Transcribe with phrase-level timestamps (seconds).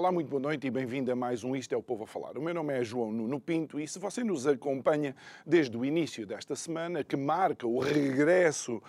[0.00, 2.38] Olá, muito boa noite e bem-vindo a mais um Isto é o Povo a Falar.
[2.38, 5.14] O meu nome é João Nuno Pinto e se você nos acompanha
[5.44, 8.82] desde o início desta semana, que marca o regresso uh,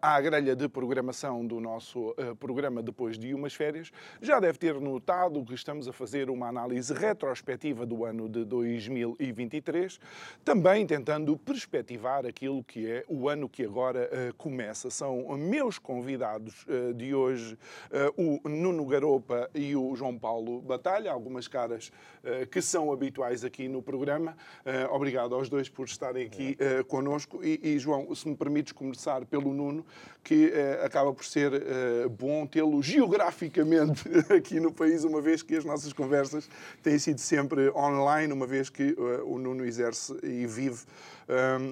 [0.00, 4.80] à grelha de programação do nosso uh, programa depois de umas férias, já deve ter
[4.80, 10.00] notado que estamos a fazer uma análise retrospectiva do ano de 2023,
[10.42, 14.88] também tentando perspectivar aquilo que é o ano que agora uh, começa.
[14.88, 16.64] São meus convidados
[16.94, 17.58] de hoje,
[18.16, 21.90] o Nuno Garopa e o João Paulo Paulo Batalha, algumas caras
[22.22, 24.36] uh, que são habituais aqui no programa.
[24.64, 27.44] Uh, obrigado aos dois por estarem aqui uh, connosco.
[27.44, 29.84] E, e, João, se me permites começar pelo Nuno,
[30.22, 30.52] que
[30.84, 31.52] acaba por ser
[32.10, 34.02] bom tê-lo geograficamente
[34.36, 36.48] aqui no país, uma vez que as nossas conversas
[36.82, 40.84] têm sido sempre online, uma vez que o Nuno exerce e vive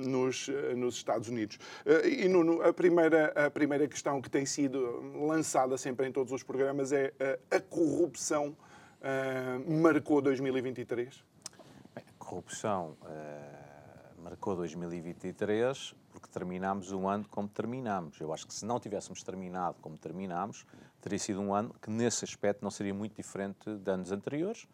[0.06, 1.58] nos, nos Estados Unidos.
[2.04, 6.44] e, Nuno, a primeira, a primeira questão que tem sido lançada sempre em todos os
[6.44, 7.12] programas é
[7.50, 8.56] a corrupção
[9.04, 11.22] uh, marcou 2023?
[11.94, 18.18] Bem, a corrupção uh, marcou 2023 porque terminámos o ano como terminámos.
[18.20, 20.64] Eu acho que se não tivéssemos terminado como terminámos,
[21.00, 24.66] teria sido um ano que, nesse aspecto, não seria muito diferente de anos anteriores,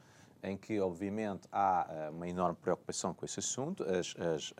[0.42, 3.82] em que, obviamente, há uh, uma enorme preocupação com esse assunto.
[3.84, 4.54] As, as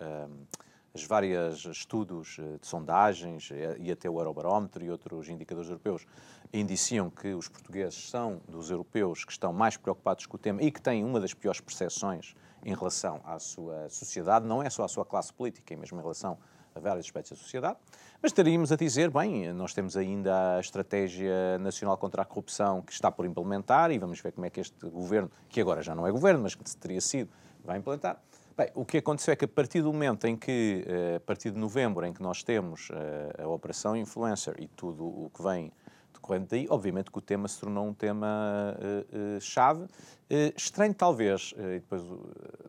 [0.94, 6.06] as várias estudos eh, de sondagens eh, e até o Eurobarómetro e outros indicadores europeus
[6.52, 10.70] indiciam que os portugueses são dos europeus que estão mais preocupados com o tema e
[10.70, 14.89] que têm uma das piores percepções em relação à sua sociedade, não é só à
[14.89, 16.36] sua classe política, é mesmo em relação
[16.74, 17.78] a vários aspectos da sociedade.
[18.20, 22.92] Mas estaríamos a dizer, bem, nós temos ainda a Estratégia Nacional contra a Corrupção que
[22.92, 26.07] está por implementar e vamos ver como é que este governo, que agora já não
[26.07, 27.30] é governo, mas que teria sido,
[27.64, 28.20] vai implementar.
[28.60, 31.50] Bem, o que aconteceu é que a partir do momento em que, eh, a partir
[31.50, 35.72] de novembro, em que nós temos eh, a Operação Influencer e tudo o que vem
[36.12, 39.84] decorrente daí, obviamente que o tema se tornou um tema uh, chave.
[39.84, 42.02] Uh, estranho, talvez, uh, e depois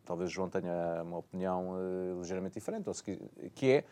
[0.06, 1.75] talvez João tenha uma opinião
[2.19, 3.03] ligeiramente diferente, ou se,
[3.53, 3.84] que é,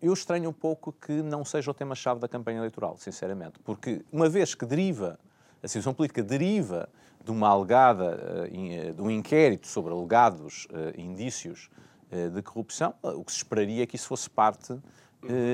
[0.00, 4.26] eu estranho um pouco que não seja o tema-chave da campanha eleitoral, sinceramente, porque uma
[4.26, 5.20] vez que deriva,
[5.62, 6.88] a situação política deriva
[7.24, 11.70] de uma alegada, eh, eh, de um inquérito sobre alegados eh, indícios
[12.34, 14.78] de corrupção, o que se esperaria é que isso fosse parte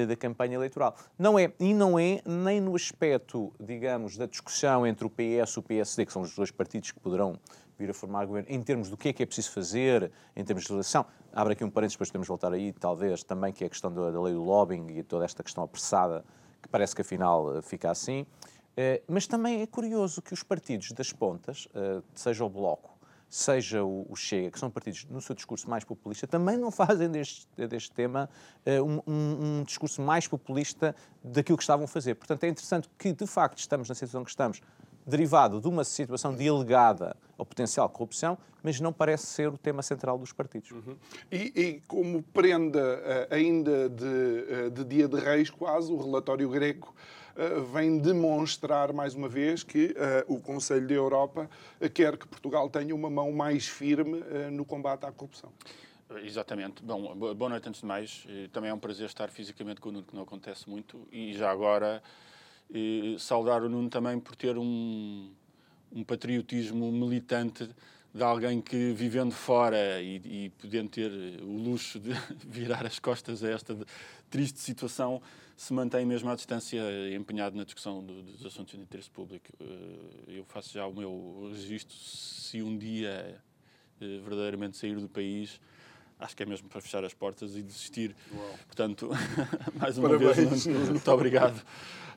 [0.09, 0.97] da campanha eleitoral.
[1.17, 5.59] Não é, e não é nem no aspecto, digamos, da discussão entre o PS e
[5.61, 7.39] o PSD, que são os dois partidos que poderão
[7.79, 10.65] vir a formar governo, em termos do que é que é preciso fazer, em termos
[10.65, 11.07] de legislação.
[11.33, 14.11] Abre aqui um parênteses, depois podemos voltar aí, talvez, também, que é a questão da,
[14.11, 16.25] da lei do lobbying e toda esta questão apressada,
[16.61, 18.27] que parece que afinal fica assim.
[18.81, 22.97] Eh, mas também é curioso que os partidos das pontas, eh, seja o Bloco,
[23.28, 27.49] seja o, Chega, que são partidos no seu discurso mais populista, também não fazem deste,
[27.66, 28.31] deste tema
[28.65, 30.94] eh, um, um, um, discurso mais populista
[31.25, 32.15] daquilo que estavam a fazer.
[32.15, 34.62] Portanto, é interessante que, de facto, estamos na situação que estamos,
[35.05, 39.83] derivado de uma situação de alegada ou potencial corrupção, mas não parece ser o tema
[39.83, 40.71] central dos partidos.
[40.71, 40.97] Uhum.
[41.33, 46.95] E, e, como prenda ainda de, de Dia de Reis, quase, o relatório greco
[47.28, 47.28] eh,
[47.72, 49.94] vem demonstrar mais uma vez que
[50.26, 51.49] uh, o Conselho da Europa
[51.94, 55.53] quer que Portugal tenha uma mão mais firme no combate à corrupção.
[56.22, 56.82] Exatamente.
[56.82, 58.27] Bom, boa noite antes de mais.
[58.53, 61.06] Também é um prazer estar fisicamente com o Nuno, que não acontece muito.
[61.12, 62.03] E já agora
[63.19, 65.31] saudar o Nuno também por ter um,
[65.93, 67.69] um patriotismo militante
[68.12, 71.10] de alguém que, vivendo fora e, e podendo ter
[71.43, 72.10] o luxo de
[72.47, 73.77] virar as costas a esta
[74.31, 75.22] triste situação,
[75.59, 76.81] se mantém mesmo à distância
[77.13, 79.49] empenhado na discussão do, dos assuntos de interesse público.
[79.60, 83.43] Eh, eu faço já o meu registro, se um dia
[84.01, 85.60] eh, verdadeiramente sair do país,
[86.16, 88.15] acho que é mesmo para fechar as portas e desistir.
[88.33, 88.55] Uau.
[88.66, 89.10] Portanto,
[89.75, 90.65] mais uma Parabéns.
[90.65, 91.61] vez, muito obrigado.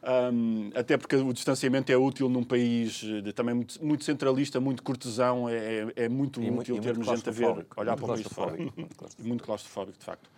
[0.04, 4.84] Um, até porque o distanciamento é útil num país de, também muito, muito, centralista, muito
[4.84, 8.08] cortesão, é, é, é muito e útil e termos gente a ver, olhar para o
[8.08, 8.56] país de fora.
[9.18, 10.30] Muito claustrofóbico, de facto.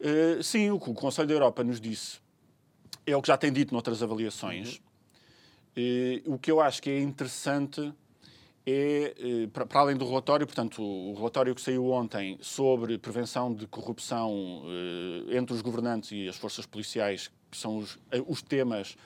[0.00, 2.20] Uh, sim, o que o Conselho da Europa nos disse
[3.06, 4.80] é o que já tem dito noutras avaliações.
[5.76, 6.26] Uhum.
[6.26, 7.92] Uh, o que eu acho que é interessante
[8.66, 12.98] é, uh, para, para, além do relatório, portanto, o, o, relatório que saiu ontem sobre
[12.98, 14.62] prevenção de corrupção
[15.30, 18.96] entre os governantes e as forças policiais que são os, eh, os temas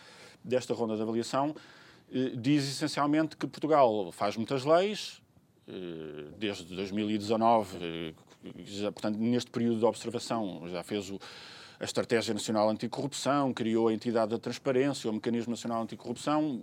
[0.43, 1.55] desta ronda de avaliação,
[2.13, 5.23] eh, diz essencialmente que Portugal faz muitas leis,
[5.69, 8.15] eh, desde 2019, eh,
[8.65, 11.19] já, portanto, neste período de observação, já fez o,
[11.79, 16.63] a Estratégia Nacional Anticorrupção, criou a Entidade da Transparência, o Mecanismo Nacional Anticorrupção,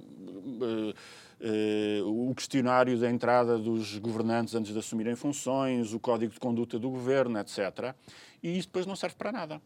[2.06, 6.90] o questionário da entrada dos governantes antes de assumirem funções, o Código de Conduta do
[6.90, 7.96] Governo, etc.
[8.42, 9.62] E isso depois não serve para nada.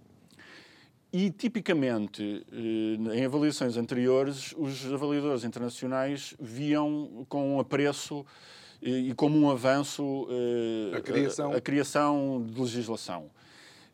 [1.13, 8.25] E, tipicamente, eh, em avaliações anteriores, os avaliadores internacionais viam com apreço
[8.81, 13.29] eh, e como um avanço eh, a criação, a, a criação de legislação.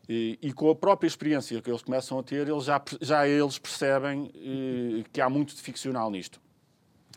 [0.10, 3.60] E, e, com a própria experiência que eles começam a ter, eles já, já eles
[3.60, 4.31] percebem
[5.12, 6.39] que há muito de ficcional nisto.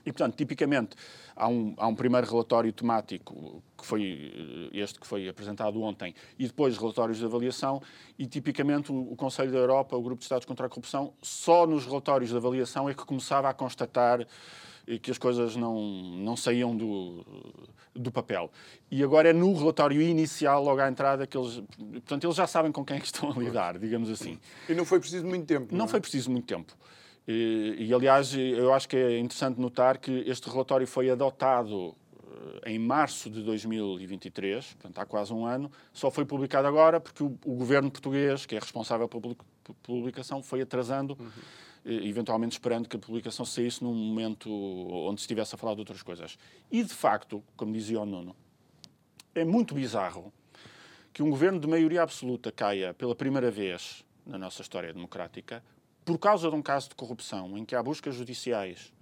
[0.05, 0.97] E, portanto, tipicamente,
[1.37, 6.15] há um, há um primeiro relatório temático, que foi eh, este que foi apresentado ontem,
[6.39, 7.83] e depois relatórios de avaliação,
[8.19, 11.67] e tipicamente o, o Conselho da Europa, o Grupo de Estados contra a Corrupção, só
[11.67, 14.27] nos relatórios de avaliação é que começava a constatar
[14.91, 17.25] eh, que as coisas não, não saíam do,
[17.95, 18.51] do papel.
[18.91, 21.63] E agora é no relatório inicial, logo à entrada, que eles.
[21.79, 24.39] Portanto, eles já sabem com quem é que estão a lidar, digamos assim.
[24.69, 25.69] E não foi preciso muito tempo.
[25.71, 25.89] Não, não é?
[25.89, 26.75] foi preciso muito tempo.
[27.29, 31.95] E, e, aliás, eu acho que é interessante notar que este relatório foi adotado
[32.65, 37.23] eh, em março de 2023, portanto há quase um ano, só foi publicado agora porque
[37.23, 39.37] o, o governo português, que é responsável pela
[39.83, 41.29] publicação, foi atrasando, uhum.
[41.85, 46.03] Eventualmente esperando que a publicação saísse num momento onde se estivesse a falar de outras
[46.03, 46.39] coisas.
[46.71, 48.37] E, de facto, como dizia o Nuno,
[49.35, 50.33] é muito bizarro
[51.13, 55.63] que um governo de maioria absoluta caia pela primeira vez na nossa história democrática
[56.05, 58.93] por causa de um caso de corrupção em que há buscas judiciais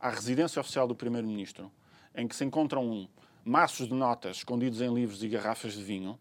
[0.00, 1.70] à residência oficial do Primeiro-Ministro,
[2.14, 3.08] em que se encontram
[3.44, 6.18] maços de notas escondidos em livros e garrafas de vinho,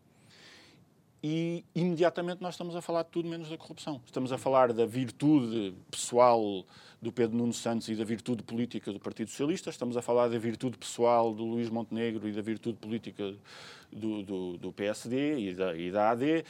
[1.23, 4.01] e imediatamente nós estamos a falar de tudo menos da corrupção.
[4.05, 6.65] Estamos a falar da virtude pessoal
[7.01, 10.37] do Pedro Nuno Santos e da virtude política do Partido Socialista, estamos a falar da
[10.37, 13.33] virtude pessoal do Luís Montenegro e da virtude política
[13.89, 16.43] do, do, do PSD e da, e da AD.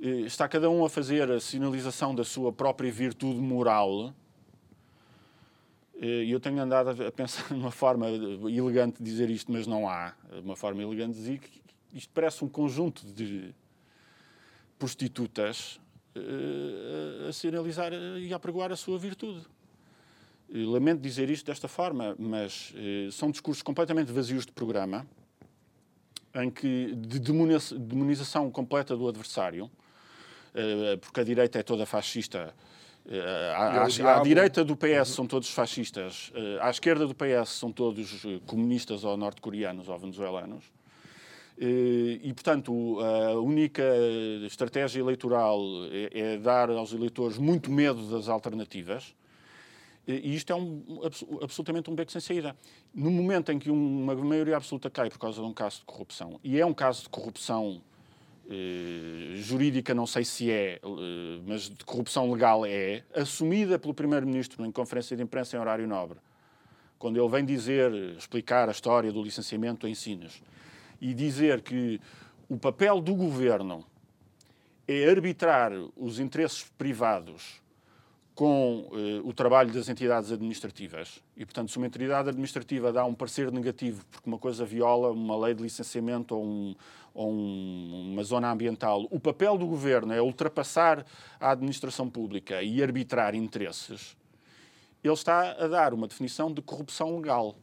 [0.00, 4.12] Eh, está cada um a fazer a sinalização da sua própria virtude moral.
[6.00, 9.88] Eh, e eu tenho andado a pensar numa forma elegante de dizer isto, mas não
[9.88, 11.62] há uma forma elegante de dizer que
[11.94, 13.54] isto parece um conjunto de
[14.78, 15.80] prostitutas
[16.14, 19.44] eh, a sinalizar e a pregoar a sua virtude.
[20.48, 22.72] Lamento dizer isto desta forma, mas
[23.10, 25.04] são discursos completamente vazios de programa,
[26.42, 29.68] em que de demonização completa do adversário,
[30.54, 32.54] eh, porque a direita é toda fascista.
[33.08, 37.50] Eh, à, à, à, direita do PS são todos fascistas, eh, à esquerda do PS
[37.50, 40.64] são todos comunistas ou norte-coreanos ou venezuelanos.
[41.58, 43.82] E, portanto, a única
[44.46, 45.60] estratégia eleitoral
[45.90, 49.14] é, é, dar aos eleitores muito medo das alternativas.
[50.06, 51.00] E isto é um,
[51.40, 52.54] absolutamente um beco sem saída.
[52.94, 56.38] No momento em que uma maioria absoluta cai por causa de um caso de corrupção,
[56.44, 57.80] e é um caso de corrupção
[58.48, 64.64] eh, jurídica não sei se é, eh, mas de corrupção legal é, assumida pelo Primeiro-Ministro
[64.64, 66.18] em conferência de imprensa em horário nobre,
[66.96, 70.40] quando ele vem dizer, explicar a história do licenciamento em ensinos,
[71.00, 72.00] e dizer que
[72.48, 73.84] o papel do governo
[74.86, 77.60] é arbitrar os interesses privados
[78.36, 81.22] com eh, o trabalho das entidades administrativas.
[81.34, 85.36] E, portanto, se uma entidade administrativa dá um parecer negativo porque uma coisa viola uma
[85.38, 86.76] lei de licenciamento ou, um,
[87.14, 91.04] ou um, uma zona ambiental, o papel do governo é ultrapassar
[91.40, 94.14] a administração pública e arbitrar interesses,
[95.02, 97.56] ele está a dar uma definição de corrupção legal.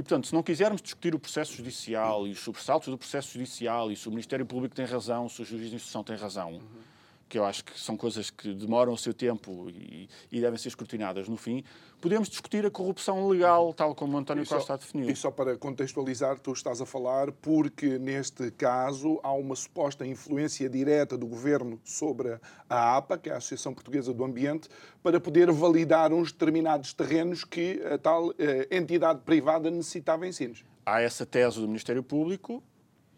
[0.00, 3.92] E, portanto, se não quisermos discutir o processo judicial e os sobressaltos do processo judicial
[3.92, 6.89] e se o Ministério Público tem razão, se o juiz de instrução tem razão, uhum
[7.30, 10.66] que eu acho que são coisas que demoram o seu tempo e, e devem ser
[10.66, 11.62] escrutinadas no fim,
[12.00, 15.08] podemos discutir a corrupção legal, tal como António só, Costa definiu.
[15.08, 20.68] E só para contextualizar, tu estás a falar porque, neste caso, há uma suposta influência
[20.68, 22.36] direta do governo sobre
[22.68, 24.68] a APA, que é a Associação Portuguesa do Ambiente,
[25.00, 30.64] para poder validar uns determinados terrenos que a tal eh, entidade privada necessitava ensinos.
[30.84, 32.60] Há essa tese do Ministério Público,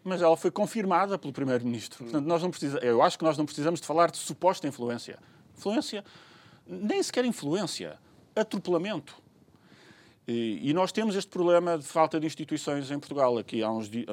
[0.03, 2.03] mas ela foi confirmada pelo Primeiro-Ministro.
[2.03, 5.17] Portanto, nós não precisamos, eu acho que nós não precisamos de falar de suposta influência.
[5.57, 6.03] Influência,
[6.67, 7.97] nem sequer influência,
[8.35, 9.21] atropelamento.
[10.25, 13.37] E, e, nós temos este problema de falta de instituições em Portugal.
[13.37, 14.07] Aqui há uns dias,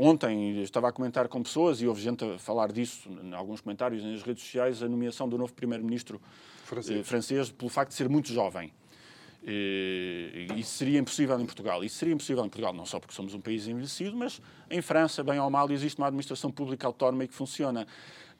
[0.00, 4.04] ontem estava a comentar com pessoas e houve gente a falar disso em alguns comentários
[4.04, 6.20] nas redes sociais, a nomeação do novo primeiro-ministro
[6.64, 7.00] francês.
[7.00, 8.72] Eh, francês pelo facto de ser muito jovem.
[9.48, 11.84] E isso seria impossível em Portugal.
[11.84, 15.22] Isso seria impossível em Portugal, não só porque somos um país envelhecido, mas em França,
[15.22, 17.86] bem ou mal, existe uma administração pública autónoma e que funciona.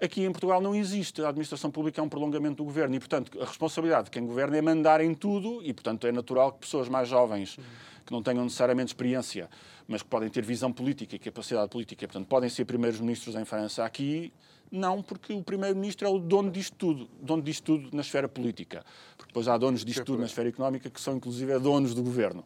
[0.01, 1.23] Aqui em Portugal não existe.
[1.23, 4.57] A administração pública é um prolongamento do governo e, portanto, a responsabilidade de quem governa
[4.57, 7.57] é mandar em tudo e, portanto, é natural que pessoas mais jovens,
[8.05, 9.49] que não tenham necessariamente experiência,
[9.87, 13.45] mas que podem ter visão política e capacidade política, portanto, podem ser primeiros ministros em
[13.45, 13.85] França.
[13.85, 14.33] Aqui
[14.71, 18.85] não, porque o primeiro-ministro é o dono disto tudo, dono disto tudo na esfera política.
[19.17, 22.45] Porque depois há donos disto tudo na esfera económica que são, inclusive, donos do governo,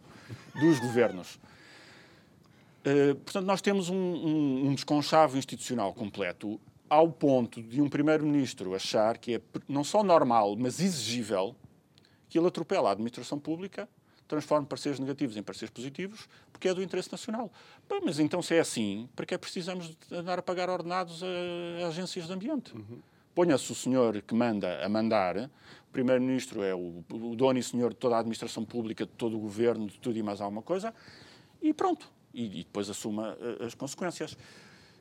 [0.60, 1.38] dos governos.
[2.80, 8.74] Uh, portanto, nós temos um, um, um desconchavo institucional completo ao ponto de um primeiro-ministro
[8.74, 11.54] achar que é não só normal, mas exigível
[12.28, 13.88] que ele atropela a administração pública
[14.30, 17.52] transforme pareceres negativos em pareceres positivos, porque é do interesse nacional.
[18.04, 21.88] Mas então, se é assim, para que é precisamos andar a pagar ordenados a, a
[21.88, 22.72] agências de ambiente?
[22.72, 23.00] Uhum.
[23.34, 27.90] Ponha-se o senhor que manda a mandar, o primeiro-ministro é o, o, dono e senhor
[27.90, 30.94] de toda a administração pública, de todo o governo, de tudo e mais alguma coisa,
[31.60, 32.08] e pronto.
[32.32, 34.34] E, e depois assuma uh, as consequências.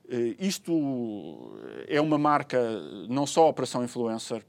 [0.06, 1.54] Uh, isto
[1.88, 2.60] é uma marca,
[3.08, 4.44] não só a operação influencer,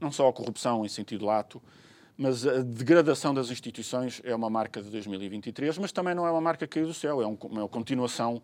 [0.00, 1.62] não só a corrupção em sentido lato,
[2.20, 6.40] mas a degradação das instituições é uma marca de 2023, mas também não é uma
[6.40, 8.42] marca que caiu do céu, é, é uma continuação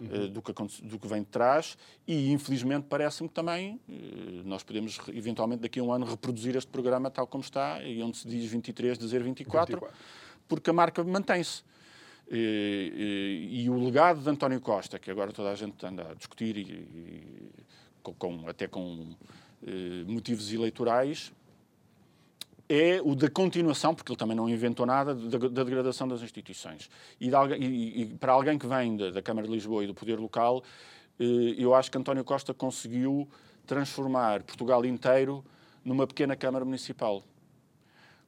[0.00, 0.06] uhum.
[0.06, 0.52] uh, do, que,
[0.84, 5.80] do que vem de trás e, infelizmente, parece-me que também uh, nós podemos, eventualmente, daqui
[5.80, 9.24] a um ano, reproduzir este programa tal como está e onde se diz 23, dizer
[9.24, 9.98] 24, 24.
[10.46, 11.64] porque a marca mantém-se.
[12.30, 16.14] E, e, e, o legado de António Costa, que agora toda a gente anda a
[16.14, 17.50] discutir, e,
[18.04, 19.16] com, com, até com
[20.06, 21.32] motivos eleitorais,
[22.68, 26.90] é o da continuação, porque ele também não inventou nada, da, da degradação das instituições.
[27.20, 29.94] E, de, e, e, para alguém que vem da, da, Câmara de Lisboa e do
[29.94, 30.62] poder local,
[31.18, 33.28] eh, eu acho que António Costa conseguiu
[33.66, 35.44] transformar Portugal inteiro
[35.84, 37.22] numa pequena Câmara Municipal.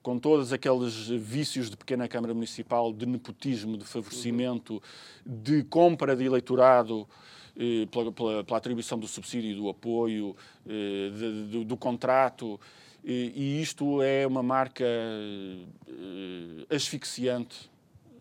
[0.03, 4.81] Com todos aqueles vícios de pequena Câmara Municipal, de nepotismo, de favorecimento,
[5.27, 7.09] de compra de eleitorado,
[7.57, 12.61] eh, pela, pela, pela, atribuição do subsídio do apoio, eh, de, do, do contrato,
[13.05, 17.71] e isto é uma marca uh, asfixiante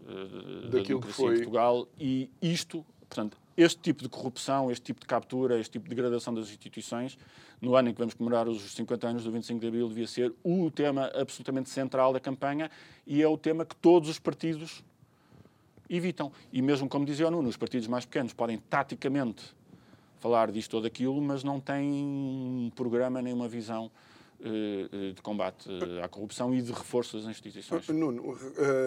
[0.01, 1.33] uh, da democracia foi...
[1.33, 5.89] em Portugal e isto, portanto, este tipo de corrupção, este tipo de captura, este tipo
[5.89, 7.17] de degradação das instituições,
[7.59, 10.31] no ano em que vamos comemorar os 50 anos do 25 de Abril, devia ser
[10.43, 12.69] o tema absolutamente central da campanha
[13.05, 14.83] e é o tema que todos os partidos
[15.89, 16.31] evitam.
[16.53, 19.43] E mesmo, como dizia o Nuno, os partidos mais pequenos podem taticamente
[20.19, 23.89] falar disto ou daquilo, mas não têm um programa nem uma visão
[24.39, 27.87] de combate eh, à corrupção e de reforço das instituições.
[27.89, 28.37] Nuno,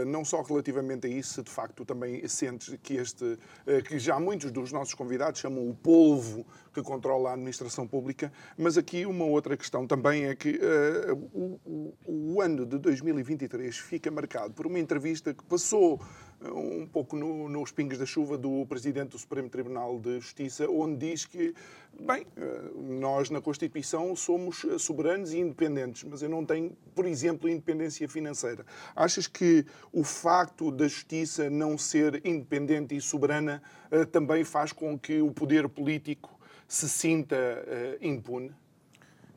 [0.06, 3.38] não só relativamente a isso, de facto também sentes que este,
[3.86, 8.78] que já muitos dos nossos convidados chamam o polvo que controla a administração pública, mas
[8.78, 10.60] aqui uma outra questão também é que
[12.06, 16.00] o, ano de 2023 fica marcado por uma entrevista que passou
[16.42, 21.10] um pouco no, nos pingos da chuva do Presidente do Supremo Tribunal de Justiça, onde
[21.10, 21.54] diz que,
[21.98, 27.48] bem, eh, nós na Constituição somos soberanos e independentes, mas eu não tenho, por exemplo,
[27.48, 28.64] independência financeira.
[28.96, 34.98] Achas que o facto da Justiça não ser independente e soberana eh, também faz com
[34.98, 38.54] que o poder político se sinta uh, impune?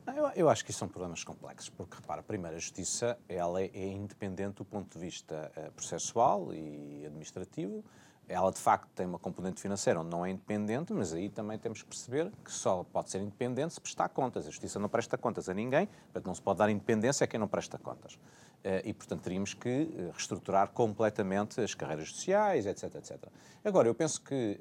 [0.06, 3.70] Eu, eu, acho que isso são problemas complexos, porque, repara, primeiro, a justiça ela é,
[3.72, 7.82] é independente do ponto de vista uh, processual e administrativo.
[8.28, 11.82] Ela, de facto, tem uma componente financeira onde não é independente, mas aí também temos
[11.82, 14.46] que perceber que só pode ser independente se prestar contas.
[14.46, 17.38] A justiça não presta contas a ninguém, portanto, não se pode dar independência a quem
[17.38, 18.18] não presta contas.
[18.64, 23.18] Uh, e, portanto, teríamos que uh, reestruturar completamente as carreiras sociais, etc, etc.
[23.62, 24.58] Agora, eu penso que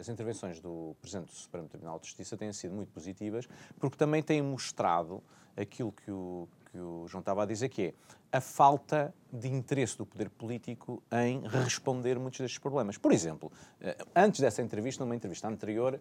[0.00, 4.20] as intervenções do Presidente do Supremo Tribunal de Justiça têm sido muito positivas, porque também
[4.22, 5.22] têm mostrado
[5.56, 7.94] aquilo que o, que o João estava a dizer, que é
[8.36, 12.98] a falta de interesse do poder político em responder muitos destes problemas.
[12.98, 15.98] Por exemplo, eh, antes dessa entrevista, numa entrevista anterior, eh,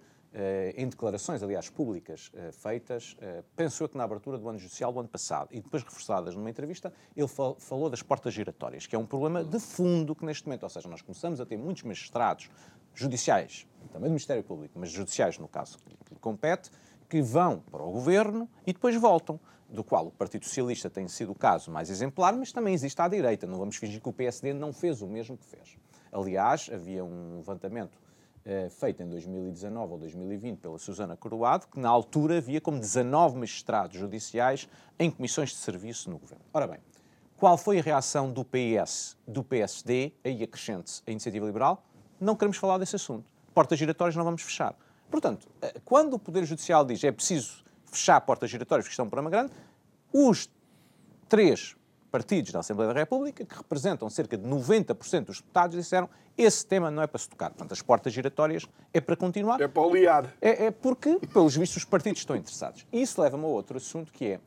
[0.76, 3.16] em declarações, aliás, públicas eh, feitas,
[3.56, 6.92] pensou que na abertura do ano judicial do ano passado, e depois reforçadas numa entrevista,
[7.16, 10.70] ele falou das portas giratórias, que é um problema de fundo que neste momento, ou
[10.70, 12.50] seja, nós começamos a ter muitos magistrados
[12.94, 16.70] judiciais, também do Ministério Público, mas judiciais no caso que compete,
[17.10, 19.40] que vão para o governo e depois voltam
[19.70, 23.08] do qual o Partido Socialista tem sido o caso mais exemplar, mas também existe à
[23.08, 23.48] direita.
[23.48, 25.78] Não vamos fingir que o PSD não fez o mesmo que fez.
[26.12, 27.98] Aliás, havia um levantamento
[28.46, 33.38] eh, feito em 2019 ou 2020 pela Susana Coroado, que na altura havia como 19
[33.38, 36.46] magistrados judiciais em comissões de serviço no governo.
[36.54, 36.80] Ora bem,
[37.38, 41.84] qual foi a reação do PS, do PSD, aí acrescente a Iniciativa Liberal?
[42.20, 43.26] Não queremos falar desse assunto.
[43.54, 44.76] Portas giratórias não vamos fechar.
[45.10, 49.06] Portanto, eh, quando o Poder Judicial diz é preciso fechar portas giratórias, porque isto é
[49.06, 49.52] um problema grande,
[50.14, 50.50] os
[51.28, 51.76] três
[52.16, 56.90] partidos da Assembleia da República, que representam cerca de 90% dos deputados, disseram esse tema
[56.90, 57.50] não é para se tocar.
[57.50, 59.60] Portanto, as portas giratórias é para continuar.
[59.60, 60.34] É para olear.
[60.42, 62.88] É, é porque, pelos vistos, os partidos estão interessados.
[62.90, 64.40] E isso leva-me a outro assunto que é,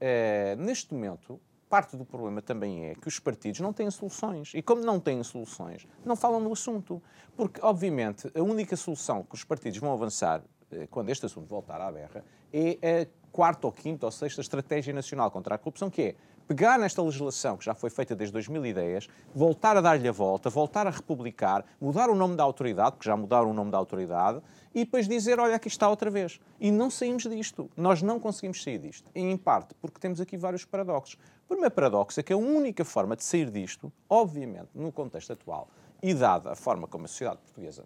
[0.00, 4.52] eh, neste momento, parte do problema também é que os partidos não têm soluções.
[4.54, 7.02] E como não têm soluções, não falam no assunto.
[7.36, 11.82] Porque, obviamente, a única solução que os partidos vão avançar eh, quando este assunto voltar
[11.82, 16.02] à berra é a quarta ou quinta ou sexta Estratégia Nacional contra a Corrupção, que
[16.02, 16.14] é
[16.50, 20.84] pegar nesta legislação que já foi feita desde 2010, voltar a dar-lhe a volta, voltar
[20.84, 24.42] a republicar, mudar o nome da autoridade, porque já mudaram o nome da autoridade,
[24.74, 26.40] e depois dizer, olha, aqui está outra vez.
[26.58, 27.70] E não saímos disto.
[27.76, 29.08] Nós não conseguimos sair disto.
[29.14, 31.14] E, em parte, porque temos aqui vários paradoxos.
[31.44, 35.68] O primeiro paradoxo é que a única forma de sair disto, obviamente, no contexto atual,
[36.02, 37.84] e dada a forma como a sociedade portuguesa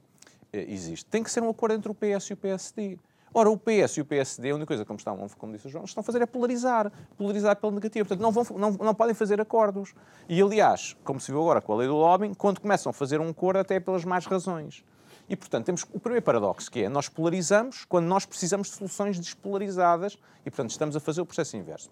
[0.50, 2.98] eh, existe, tem que ser um acordo entre o PS e o PSD.
[3.36, 5.84] Ora, o PS e o PSD, a única coisa, como, estão, como disse o João,
[5.84, 6.92] estão a fazer é polarizar.
[7.18, 8.06] Polarizar pelo negativo.
[8.06, 9.92] Portanto, não, vão, não, não podem fazer acordos.
[10.28, 13.20] E, aliás, como se viu agora com a lei do lobbying, quando começam a fazer
[13.20, 14.84] um acordo, até é pelas más razões.
[15.28, 19.18] E, portanto, temos o primeiro paradoxo, que é nós polarizamos quando nós precisamos de soluções
[19.18, 21.90] despolarizadas e, portanto, estamos a fazer o processo inverso.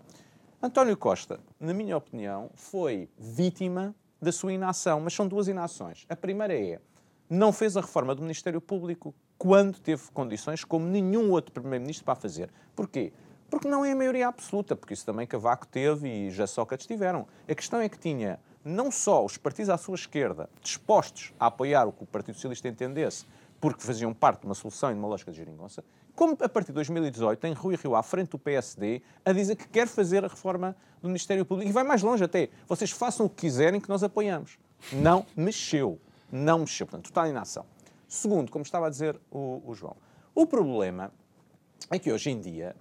[0.62, 6.06] António Costa, na minha opinião, foi vítima da sua inação, mas são duas inações.
[6.08, 6.80] A primeira é
[7.32, 12.14] não fez a reforma do Ministério Público quando teve condições como nenhum outro Primeiro-Ministro para
[12.14, 12.50] fazer.
[12.76, 13.10] Porquê?
[13.48, 17.26] Porque não é a maioria absoluta, porque isso também Cavaco teve e já Sócrates tiveram.
[17.48, 21.86] A questão é que tinha não só os partidos à sua esquerda dispostos a apoiar
[21.86, 23.24] o que o Partido Socialista entendesse,
[23.58, 25.82] porque faziam parte de uma solução e de uma lógica de geringonça,
[26.14, 29.66] como a partir de 2018 tem Rui Rio à frente do PSD a dizer que
[29.68, 32.50] quer fazer a reforma do Ministério Público e vai mais longe até.
[32.68, 34.58] Vocês façam o que quiserem que nós apoiamos.
[34.92, 35.98] Não mexeu
[36.32, 36.86] não mexeu.
[36.86, 37.66] Portanto, total inação.
[38.08, 39.96] Segundo, como estava a dizer o, o João,
[40.34, 41.12] o problema
[41.90, 42.74] é que hoje em dia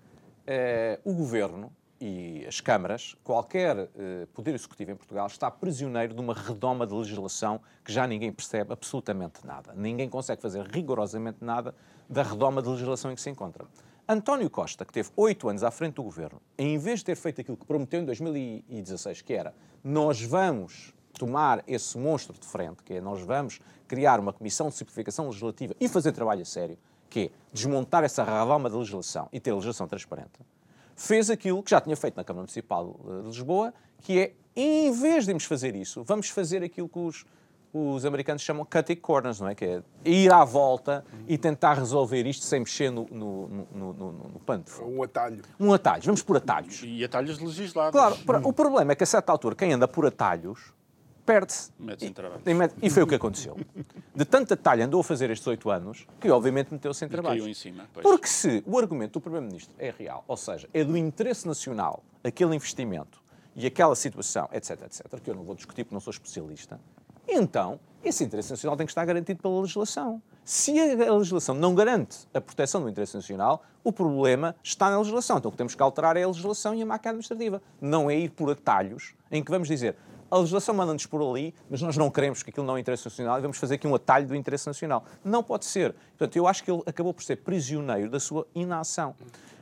[0.47, 6.19] eh, o governo e as câmaras, qualquer eh, poder executivo em Portugal está prisioneiro de
[6.19, 9.73] uma redoma de legislação que já ninguém percebe absolutamente nada.
[9.75, 11.75] Ninguém consegue fazer rigorosamente nada
[12.09, 13.65] da redoma de legislação em que se encontra.
[14.09, 17.39] António Costa, que teve oito anos à frente do governo, em vez de ter feito
[17.39, 19.53] aquilo que prometeu em 2016, que era
[19.83, 24.75] nós vamos tomar esse monstro de frente, que é nós vamos criar uma comissão de
[24.75, 26.79] simplificação legislativa e fazer trabalho a sério,
[27.11, 30.31] que é desmontar essa radalma de legislação e ter legislação transparente,
[30.95, 35.25] fez aquilo que já tinha feito na Câmara Municipal de Lisboa, que é, em vez
[35.25, 37.23] de irmos fazer isso, vamos fazer aquilo que os,
[37.71, 39.53] os americanos chamam cutting corners, não é?
[39.53, 44.11] Que é ir à volta e tentar resolver isto sem mexer no, no, no, no,
[44.13, 45.41] no pano de Um atalho.
[45.59, 46.01] Um atalho.
[46.03, 46.81] Vamos por atalhos.
[46.83, 47.91] E atalhos legislados.
[47.91, 50.73] Claro, o problema é que a certa altura quem anda por atalhos
[51.25, 51.71] perde-se.
[51.79, 52.41] Mete-se em trabalho.
[52.81, 53.57] E, foi o que aconteceu.
[54.15, 57.39] De tanta talha andou a fazer estes oito anos que, obviamente, meteu-se em trabalho.
[57.39, 57.87] Caiu em cima.
[57.93, 58.03] Pois.
[58.03, 62.55] Porque se o argumento do Primeiro-Ministro é real, ou seja, é do interesse nacional aquele
[62.55, 63.21] investimento
[63.55, 66.79] e aquela situação, etc, etc, que eu não vou discutir porque não sou especialista,
[67.27, 70.21] então esse interesse nacional tem que estar garantido pela legislação.
[70.43, 75.37] Se a legislação não garante a proteção do interesse nacional, o problema está na legislação.
[75.37, 77.61] Então o que temos que alterar é a legislação e a máquina administrativa.
[77.79, 79.95] Não é ir por atalhos em que vamos dizer
[80.31, 83.37] a legislação manda-nos por ali, mas nós não queremos que aquilo não é interesse nacional
[83.37, 85.03] e vamos fazer aqui um atalho do interesse nacional.
[85.25, 85.93] Não pode ser.
[86.17, 89.13] Portanto, eu acho que ele acabou por ser prisioneiro da sua inação.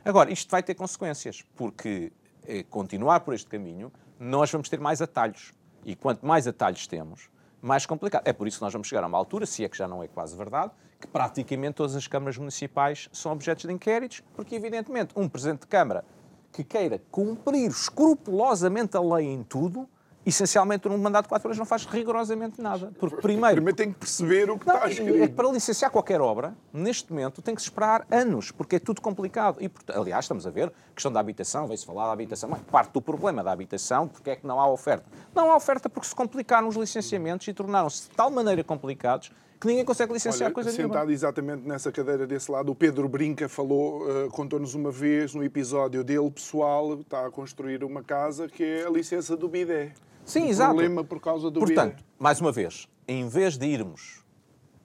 [0.04, 2.12] Agora, isto vai ter consequências, porque
[2.46, 5.52] eh, continuar por este caminho, nós vamos ter mais atalhos.
[5.84, 7.28] E quanto mais atalhos temos,
[7.60, 8.22] mais complicado.
[8.24, 10.04] É por isso que nós vamos chegar a uma altura, se é que já não
[10.04, 15.14] é quase verdade, que praticamente todas as câmaras municipais são objetos de inquéritos, porque, evidentemente,
[15.16, 16.04] um presidente de Câmara
[16.52, 19.88] que queira cumprir escrupulosamente a lei em tudo
[20.24, 22.92] essencialmente num mandato de 4 anos não faz rigorosamente nada.
[22.98, 23.56] Porque primeiro...
[23.56, 25.22] Primeiro tem que perceber o que não, está escrito.
[25.22, 28.78] É que para licenciar qualquer obra, neste momento, tem que se esperar anos, porque é
[28.78, 29.58] tudo complicado.
[29.60, 32.92] E, aliás, estamos a ver, a questão da habitação, vai-se falar da habitação, mas parte
[32.92, 35.06] do problema da habitação, porque é que não há oferta?
[35.34, 39.30] Não há oferta porque se complicaram os licenciamentos e tornaram-se de tal maneira complicados
[39.60, 41.12] que ninguém consegue licenciar Olha, coisa sentado nenhuma.
[41.12, 46.02] exatamente nessa cadeira desse lado, o Pedro Brinca falou, uh, contou-nos uma vez no episódio
[46.02, 49.92] dele pessoal, está a construir uma casa que é a licença do bidé.
[50.30, 50.74] Sim, exato.
[50.74, 54.24] problema por causa do Portanto, mais uma vez, em vez de irmos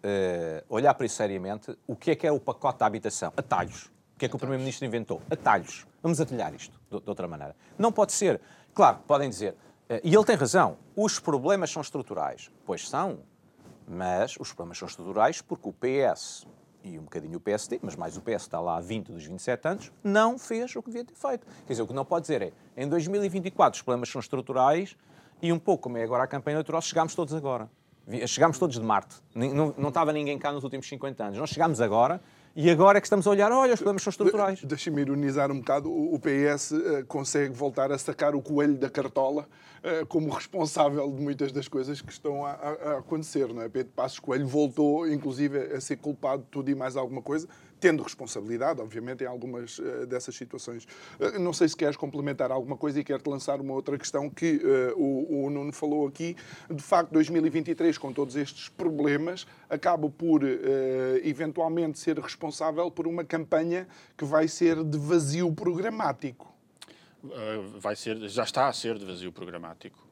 [0.03, 3.31] uh, olhar para isso seriamente, o que é que é o pacote da habitação?
[3.38, 3.86] Atalhos.
[4.15, 5.21] O que é que o Primeiro-Ministro inventou?
[5.29, 5.86] Atalhos.
[6.01, 7.55] Vamos atalhar isto de, de, outra maneira.
[7.77, 8.41] Não pode ser.
[8.73, 12.49] Claro, podem dizer, uh, e ele tem razão, os problemas são estruturais.
[12.65, 13.19] Pois são,
[13.88, 16.47] mas os problemas são estruturais porque o PS
[16.86, 19.67] e um bocadinho o PSD, mas mais o PS está lá há 20 dos 27
[19.67, 21.47] anos, não fez o que devia ter feito.
[21.65, 24.95] Quer dizer, o que não pode dizer é, em 2024 os problemas são estruturais
[25.41, 27.69] e um pouco como é agora a campanha eleitoral, chegámos todos agora.
[28.28, 29.15] Chegámos todos de Marte.
[29.34, 31.38] Não, não estava ninguém cá nos últimos 50 anos.
[31.39, 32.21] Nós chegámos agora
[32.56, 34.63] E agora é que estamos a olhar, olha, os problemas são estruturais.
[34.63, 35.91] Deixa-me ironizar um bocado.
[35.91, 39.45] O PS uh, consegue voltar a sacar o coelho da cartola
[39.84, 43.48] uh, como responsável de muitas das coisas que estão a, a, a acontecer.
[43.54, 43.67] Não é?
[43.67, 47.45] Pedro Passos Coelho voltou, inclusive, a ser culpado de tudo e mais alguma coisa
[47.79, 50.85] tendo responsabilidade, obviamente, em algumas uh, dessas situações.
[51.19, 54.57] Uh, não sei se queres complementar alguma coisa e quero-te lançar uma outra questão que
[54.57, 56.35] uh, o, o, Nuno falou aqui.
[56.69, 60.41] De facto, 2023, com todos estes problemas, acaba por
[61.23, 66.53] eventualmente ser responsável por uma campanha que vai ser de vazio programático.
[67.79, 70.04] vai ser, já está a ser de vazio programático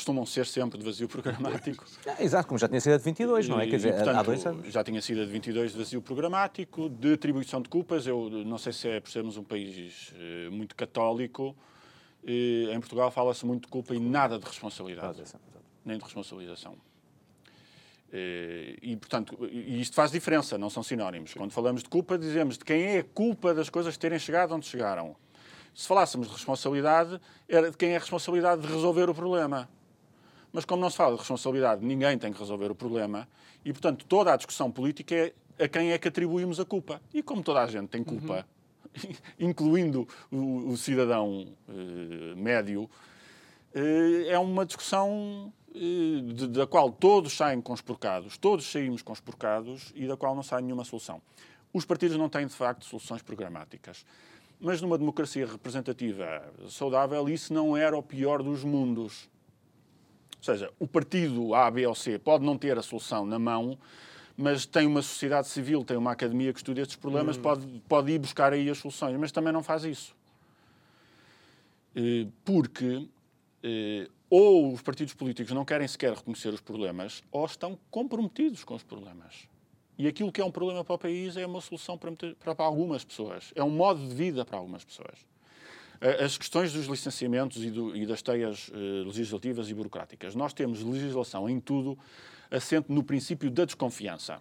[0.00, 1.84] costumam ser sempre de vazio programático.
[2.06, 3.66] É, exato, como já tinha sido a de 22, não é?
[3.66, 4.72] Quer dizer, e, portanto, há dois anos.
[4.72, 8.06] Já tinha sido a de 22 de vazio programático, de atribuição de culpas.
[8.06, 11.54] Eu não sei se é por sermos um país uh, muito católico.
[12.22, 15.22] Uh, em Portugal fala-se muito de culpa e nada de responsabilidade.
[15.84, 16.72] Nem de responsabilização.
[16.72, 21.34] Uh, e, portanto, e isto faz diferença, não são sinónimos.
[21.34, 24.66] Quando falamos de culpa, dizemos de quem é a culpa das coisas terem chegado onde
[24.66, 25.14] chegaram.
[25.74, 29.68] Se falássemos de responsabilidade, era de quem é a responsabilidade de resolver o problema.
[30.52, 33.28] Mas como não se fala de responsabilidade, ninguém tem que resolver o problema
[33.64, 37.00] e, portanto, toda a discussão política é a quem é que atribuímos a culpa.
[37.12, 38.46] E como toda a gente tem culpa,
[38.96, 39.12] uhum.
[39.38, 42.88] incluindo o, o cidadão eh, médio,
[43.74, 50.06] eh, é uma discussão eh, de, da qual todos saem conspurcados, todos saímos conspurcados e
[50.06, 51.20] da qual não sai nenhuma solução.
[51.72, 54.04] Os partidos não têm, de facto, soluções programáticas.
[54.58, 59.28] Mas numa democracia representativa saudável, isso não era o pior dos mundos.
[60.40, 63.78] Ou seja, o partido A, B ou C pode não ter a solução na mão,
[64.36, 67.42] mas tem uma sociedade civil, tem uma academia que estuda estes problemas, hum.
[67.42, 70.16] pode, pode ir buscar aí as soluções, mas também não faz isso.
[71.94, 73.06] Eh, porque
[73.62, 78.74] eh, ou os partidos políticos não querem sequer reconhecer os problemas, ou estão comprometidos com
[78.74, 79.48] os problemas.
[79.98, 83.04] E aquilo que é um problema para o país é uma solução para, para algumas
[83.04, 85.18] pessoas, é um modo de vida para algumas pessoas.
[86.00, 88.72] Eh, as questões dos licenciamentos e, do, e das teias uh,
[89.06, 90.34] legislativas e burocráticas.
[90.34, 91.98] Nós temos legislação em tudo
[92.50, 94.40] assente no princípio da desconfiança.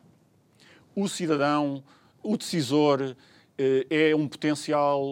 [0.95, 1.84] O cidadão,
[2.24, 3.15] o decisor, uh,
[3.89, 5.04] é um potencial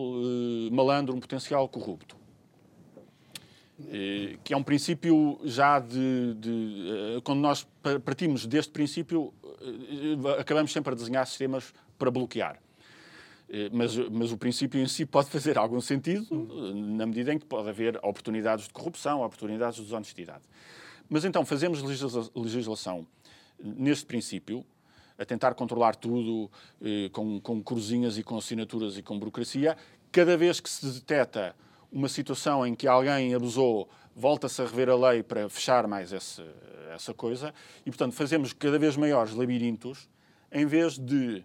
[0.72, 2.16] malandro, um potencial corrupto.
[4.44, 6.34] que é um princípio já de.
[6.36, 7.68] de quando nós
[8.04, 9.34] partimos deste princípio,
[10.40, 12.60] acabamos sempre a desenhar sistemas para bloquear.
[13.50, 16.28] Eh, mas, mas o princípio em si pode fazer algum sentido
[16.74, 20.44] na medida em que pode haver oportunidades de corrupção, oportunidades de desonestidade.
[21.10, 21.82] Mas então fazemos
[22.36, 23.08] legislação
[23.60, 24.66] neste princípio,
[25.18, 29.76] a tentar controlar tudo eh, com, com cruzinhas e com assinaturas e com burocracia.
[30.12, 31.56] Cada vez que se detecta
[31.92, 36.44] uma situação em que alguém abusou, volta-se a rever a lei para fechar mais esse,
[36.94, 37.54] essa coisa.
[37.86, 40.08] E, portanto, fazemos cada vez maiores labirintos
[40.52, 41.44] em vez de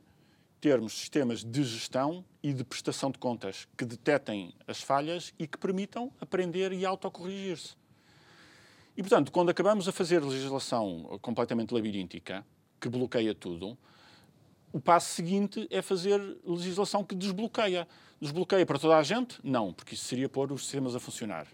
[0.62, 5.58] termos sistemas de gestão e de prestação de contas que detetem as falhas e que
[5.58, 7.74] permitam aprender e autocorrigir-se.
[8.96, 12.46] E, portanto, quando acabamos a fazer legislação completamente labiríntica,
[12.80, 13.76] que bloqueia tudo,
[14.72, 17.88] o passo seguinte é fazer legislação que desbloqueia.
[18.20, 19.40] Desbloqueia para toda a gente?
[19.42, 21.48] Não, porque isso seria pôr os sistemas a funcionar.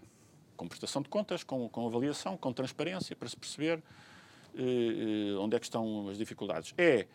[0.55, 3.81] Com prestação de contas, com, com avaliação, com transparência, para se perceber
[4.53, 6.75] eh, eh onde é que estão as dificuldades.
[6.77, 7.07] É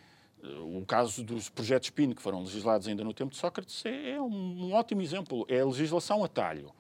[0.61, 4.21] o caso dos projetos PIN, que foram legislados ainda no tempo de Sócrates, é, é
[4.21, 5.47] um, ótimo exemplo.
[5.49, 6.73] É a legislação a talho.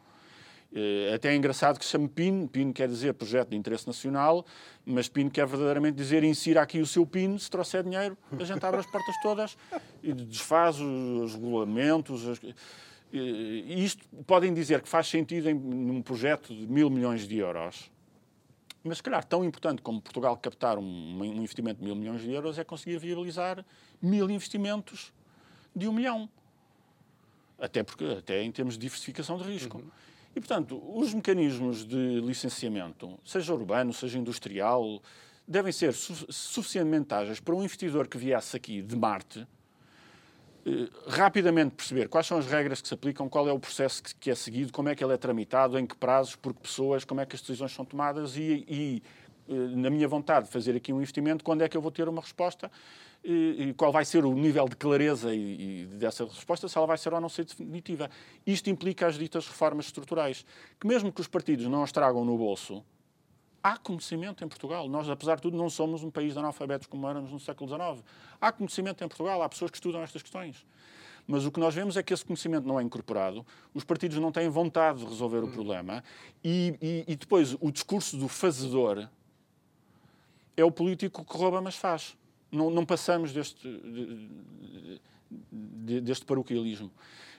[0.74, 2.46] Eh, até é engraçado que se chame PIN.
[2.46, 4.44] PIN quer dizer Projeto de Interesse Nacional,
[4.84, 8.64] mas PIN quer verdadeiramente dizer insira aqui o seu PIN, se trouxer dinheiro, a gente
[8.64, 9.56] abre as portas todas
[10.02, 12.28] e desfaz os, regulamentos.
[12.28, 12.40] As,
[13.12, 17.88] e isto podem dizer que faz sentido em num projeto de mil milhões de euros,
[18.84, 22.30] mas, se calhar, tão importante como Portugal captar um, um, investimento de mil milhões de
[22.30, 23.64] euros é conseguir viabilizar
[24.00, 25.12] mil investimentos
[25.74, 26.28] de um milhão.
[27.58, 29.78] Até, porque, até em termos de diversificação de risco.
[29.78, 29.90] Uhum.
[30.36, 35.00] E, portanto, os mecanismos de licenciamento, seja urbano, seja industrial,
[35.48, 39.46] devem ser su suficientemente ágeis para um investidor que viesse aqui de Marte
[41.06, 44.34] rapidamente perceber quais são as regras que se aplicam, qual é o processo que, é
[44.34, 47.26] seguido, como é que ele é tramitado, em que prazos, por que pessoas, como é
[47.26, 49.02] que as decisões são tomadas e, e
[49.48, 52.08] eh, na minha vontade de fazer aqui um investimento, quando é que eu vou ter
[52.08, 52.70] uma resposta
[53.22, 56.86] e, e qual vai ser o nível de clareza e, e, dessa resposta, se ela
[56.86, 58.08] vai ser ou não ser definitiva.
[58.46, 60.46] Isto implica as ditas reformas estruturais,
[60.80, 62.82] que mesmo que os partidos não as tragam no bolso,
[63.64, 64.86] Há conhecimento em Portugal.
[64.90, 68.04] Nós, apesar de tudo, não somos um país de analfabetos como éramos no século XIX.
[68.38, 70.66] Há conhecimento em Portugal, há pessoas que estudam estas questões.
[71.26, 74.30] Mas o que nós vemos é que esse conhecimento não é incorporado, os partidos não
[74.30, 76.04] têm vontade de resolver o problema
[76.44, 79.08] e, e, e depois o discurso do fazedor
[80.54, 82.14] é o político que rouba, mas faz.
[82.52, 83.66] não, não passamos deste,
[85.50, 86.90] deste paroquialismo.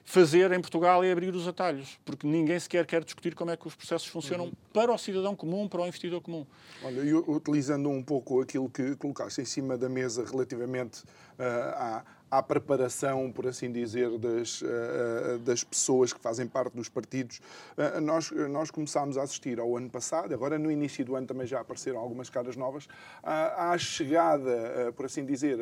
[0.08, 3.68] Fazer em Portugal é abrir os atalhos, porque ninguém sequer quer discutir como é que
[3.68, 4.54] os processos funcionam uhum.
[4.72, 6.46] para o cidadão comum, para o investidor comum.
[6.84, 12.04] Olha, e utilizando um pouco aquilo que colocaste em cima da mesa relativamente uh, à,
[12.38, 17.40] à preparação, por assim dizer, das, eh, eh, das pessoas que fazem parte dos partidos.
[17.78, 21.48] Eh, nós, nós começámos a assistir ao ano passado, agora no início do ano também
[21.48, 22.88] já apareceram algumas caras novas,
[23.24, 25.58] à chegada, por assim dizer,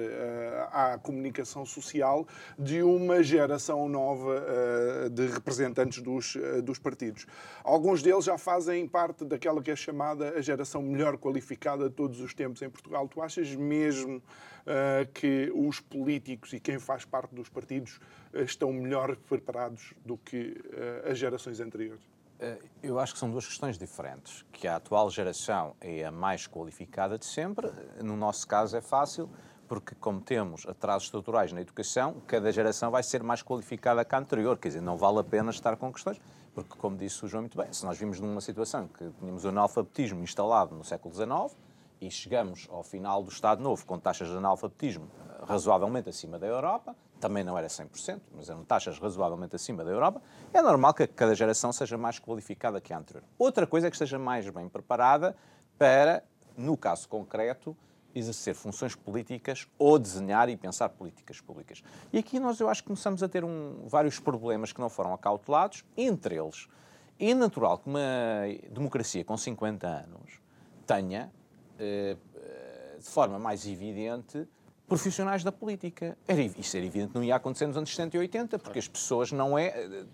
[0.71, 4.43] à comunicação social de uma geração nova
[5.11, 7.25] de representantes dos, dos partidos.
[7.63, 12.19] Alguns deles já fazem parte daquela que é chamada a geração melhor qualificada de todos
[12.19, 13.07] os tempos em Portugal.
[13.07, 14.21] Tu achas mesmo
[14.65, 17.99] uh, que os políticos e quem faz parte dos partidos
[18.33, 20.57] uh, estão melhor preparados do que
[21.05, 22.03] uh, as gerações anteriores?
[22.81, 24.43] Eu acho que são duas questões diferentes.
[24.51, 27.71] Que a atual geração é a mais qualificada de sempre.
[28.03, 29.29] No nosso caso é fácil,
[29.67, 34.17] porque como temos atrasos estruturais na educação, cada geração vai ser mais qualificada que a
[34.17, 34.57] anterior.
[34.57, 36.19] Quer dizer, não vale a pena estar com questões,
[36.53, 39.49] porque como disse o João muito bem, se nós vimos numa situação que tínhamos o
[39.49, 41.57] analfabetismo instalado no século XIX,
[42.05, 46.45] e chegamos ao final do Estado Novo com taxas de analfabetismo eh, razoavelmente acima da
[46.45, 50.21] Europa, também não era 100%, mas eram taxas razoavelmente acima da Europa,
[50.53, 53.23] é normal que cada geração seja mais qualificada que a anterior.
[53.39, 55.33] Outra coisa é que esteja mais bem preparada
[55.77, 56.23] para,
[56.57, 57.75] no caso concreto,
[58.13, 61.81] exercer funções políticas ou desenhar e pensar políticas públicas.
[62.11, 65.13] E aqui nós, eu acho que começamos a ter um, vários problemas que não foram
[65.13, 66.67] acautelados, entre eles,
[67.17, 68.01] é natural que uma
[68.69, 70.41] democracia com 50 anos
[70.85, 71.31] tenha
[72.99, 74.47] de forma mais evidente
[74.87, 76.17] profissionais da política.
[76.27, 79.31] Era, isso era evidente, não ia acontecer nos anos 60 e 80, porque as pessoas
[79.31, 80.05] não é.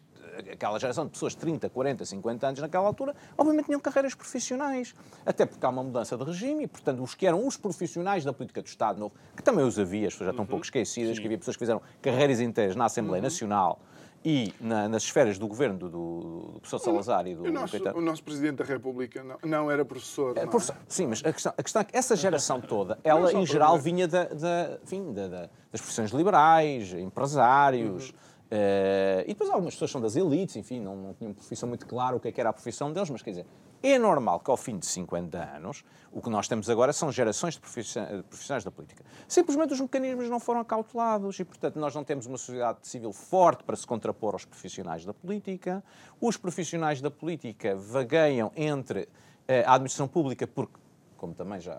[0.52, 4.94] Aquela geração de pessoas de 30, 40, 50 anos naquela altura, obviamente tinham carreiras profissionais.
[5.26, 8.34] Até porque há uma mudança de regime e, portanto, os que eram os profissionais da
[8.34, 10.66] política do Estado Novo, que também os havia, as pessoas já estão um pouco uhum.
[10.66, 11.22] esquecidas, Sim.
[11.22, 13.24] que havia pessoas que fizeram carreiras inteiras na Assembleia uhum.
[13.24, 13.80] Nacional
[14.24, 17.78] e na, nas esferas do governo do, do, do professor Salazar e do, o nosso,
[17.96, 20.38] o nosso Presidente da República não, não era professor.
[20.38, 23.46] É, professor sim, mas a questão, a questão é que essa geração toda, ela em
[23.46, 28.10] geral vinha da, da, enfim, da, da, das profissões liberais, empresários.
[28.10, 28.30] Uhum.
[28.52, 32.16] Uh, e depois algumas pessoas são das elites, enfim, não, não tinham profissão muito clara
[32.16, 33.46] o que, é que era a profissão deles, mas quer dizer,
[33.82, 37.54] é normal que ao fim de 50 anos, o que nós temos agora são gerações
[37.54, 39.06] de profissionais da política.
[39.28, 43.64] Simplesmente os mecanismos não foram acautelados e, portanto, nós não temos uma sociedade civil forte
[43.64, 45.84] para se contrapor aos profissionais da política.
[46.20, 49.08] Os profissionais da política vagueiam entre
[49.48, 50.80] eh, a administração pública porque
[51.16, 51.76] como também já,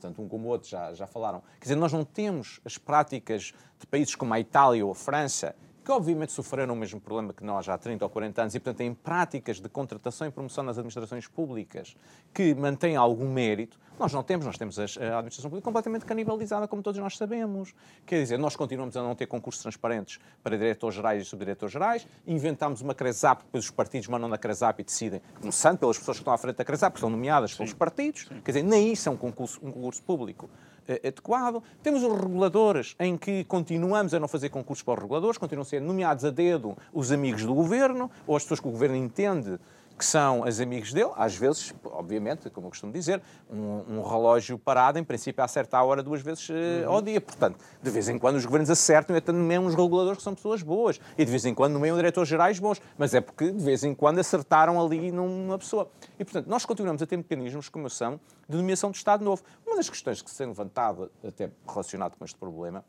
[0.00, 3.52] tanto um como o outro já, já falaram, quer dizer, nós não temos as práticas
[3.78, 5.54] de países como a Itália ou a França,
[5.88, 8.76] que obviamente sofreram o mesmo problema que nós há 30 ou 40 anos e, portanto,
[8.76, 11.96] têm práticas de contratação e promoção nas administrações públicas
[12.34, 14.44] que mantêm algum mérito, nós não temos.
[14.44, 17.74] Nós temos a administração pública completamente canibalizada, como todos nós sabemos.
[18.04, 22.06] Quer dizer, nós continuamos a não ter concursos transparentes para diretores gerais e subdiretores gerais,
[22.26, 26.20] inventámos uma CRESAP, depois os partidos mandam na CRESAP e decidem, começando pelas pessoas que
[26.20, 27.56] estão à frente da CRESAP, que são nomeadas Sim.
[27.56, 28.42] pelos partidos, Sim.
[28.44, 30.50] quer dizer, nem isso é um concurso, um concurso público.
[30.88, 31.62] Eh, adequado.
[31.82, 35.66] Temos os reguladores, em que continuamos a não fazer concursos para os reguladores, continuam a
[35.66, 39.58] ser nomeados a dedo os amigos do governo, ou as pessoas que o governo entende
[39.98, 44.56] que são as amigos dele, às vezes, obviamente, como eu costumo dizer, um, um relógio
[44.56, 46.92] parado, em princípio, acerta a hora duas vezes uh, uhum.
[46.92, 47.20] ao dia.
[47.20, 50.34] Portanto, de vez em quando os governos acertam e até nomeiam uns reguladores que são
[50.34, 51.00] pessoas boas.
[51.18, 52.80] E de vez em quando nomeiam diretores gerais bons.
[52.96, 55.90] Mas é porque, de vez em quando, acertaram ali numa pessoa.
[56.16, 59.42] E, portanto, nós continuamos a ter mecanismos, como são, de nomeação de Estado Novo.
[59.66, 62.84] Uma das questões que se tem levantado, até relacionado com este problema,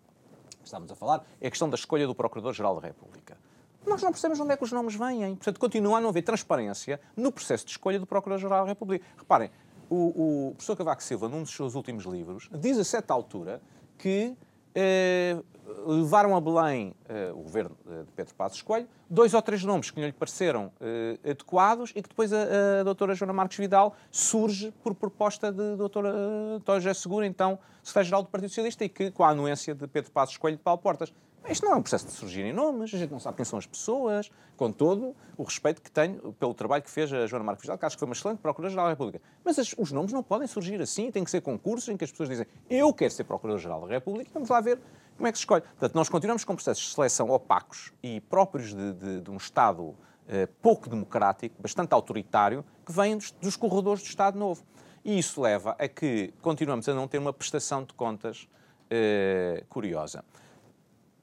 [0.59, 3.37] que estamos a falar, é a questão da escolha do Procurador-Geral da República
[3.85, 5.35] nós não percebemos onde é que os nomes vêm.
[5.35, 9.05] Portanto, continua a não haver transparência no processo de escolha do Procurador-Geral da República.
[9.17, 9.49] Reparem,
[9.89, 13.61] o, o professor Cavaco Silva, num dos seus últimos livros, diz a certa altura
[13.97, 14.35] que
[14.75, 15.37] eh,
[15.85, 19.89] levaram a Belém, eh, o governo eh, de Pedro Passos Coelho, dois ou três nomes
[19.89, 24.71] que lhe pareceram eh, adequados e que depois a, a doutora Joana Marques Vidal surge
[24.83, 26.09] por proposta de doutora
[26.55, 30.11] António José Segura, então secretário-geral do Partido Socialista, e que com a anuência de Pedro
[30.11, 31.11] Passos Coelho de Paulo Portas.
[31.49, 33.65] Isto não é um processo de surgirem nomes, a gente não sabe quem são as
[33.65, 37.75] pessoas, com todo o respeito que tenho pelo trabalho que fez a Joana Marques Vidal,
[37.75, 39.21] que acho que foi uma excelente Procuradora-Geral da República.
[39.43, 42.12] Mas as, os nomes não podem surgir assim, tem que ser concursos em que as
[42.12, 44.79] pessoas dizem eu quero ser Procurador-Geral da República, vamos lá ver
[45.17, 45.63] como é que se escolhe.
[45.63, 49.95] Portanto, nós continuamos com processos de seleção opacos e próprios de, de, de um Estado
[50.27, 54.63] eh, pouco democrático, bastante autoritário, que vêm dos, dos corredores do Estado Novo.
[55.03, 58.47] E isso leva a que continuamos a não ter uma prestação de contas
[58.91, 60.23] eh, curiosa.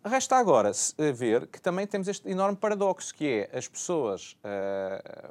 [0.08, 0.70] Resta agora
[1.16, 5.30] ver que também temos este enorme paradoxo, que é as pessoas, uh, eh,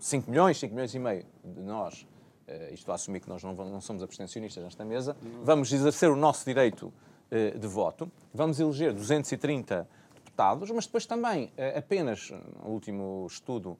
[0.00, 3.54] 5 milhões, 5 milhões e meio de nós, uh, isto a assumir que nós não,
[3.54, 6.92] não, somos abstencionistas nesta mesa, vamos exercer o nosso direito
[7.30, 13.76] de voto, vamos eleger 230 deputados, mas depois também, apenas no último estudo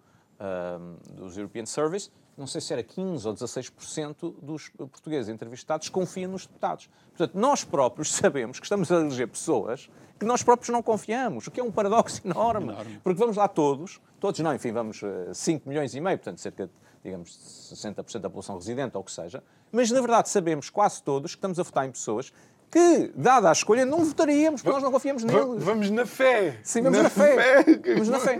[1.13, 6.47] dos European Service, não sei se era 15 ou 16% dos portugueses entrevistados confiam nos
[6.47, 6.89] deputados.
[7.17, 11.51] Portanto, nós próprios sabemos que estamos a eleger pessoas que nós próprios não confiamos, o
[11.51, 12.73] que é um paradoxo enorme.
[12.73, 13.01] enorme.
[13.03, 15.03] Porque vamos lá todos, todos não, enfim, vamos
[15.35, 16.73] 5 milhões e meio, portanto, cerca de
[17.07, 17.31] digamos,
[17.73, 21.39] 60% da população residente ou o que seja, mas na verdade sabemos quase todos que
[21.39, 22.33] estamos a votar em pessoas
[22.77, 25.65] que, dada a escolha, não votaríamos, porque nós não confiamos neles.
[25.65, 26.61] Vamos na fé.
[26.63, 27.65] Sim, vamos na, na fé.
[27.65, 27.95] fé.
[27.95, 28.39] Vamos na fé.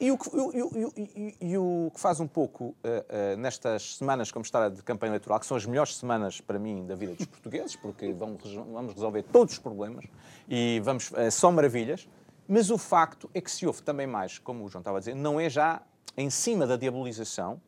[0.00, 4.32] E o, que, e, e, e o que faz um pouco uh, uh, nestas semanas,
[4.32, 7.26] como está de campanha eleitoral, que são as melhores semanas para mim da vida dos
[7.26, 10.04] portugueses, porque vamos, vamos resolver todos os problemas
[10.48, 12.08] e vamos, uh, só maravilhas,
[12.48, 15.14] mas o facto é que se houve também mais, como o João estava a dizer,
[15.14, 15.82] não é já
[16.16, 17.60] em cima da diabolização,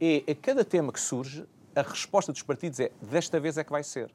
[0.00, 3.70] é a cada tema que surge, a resposta dos partidos é desta vez é que
[3.70, 4.12] vai ser.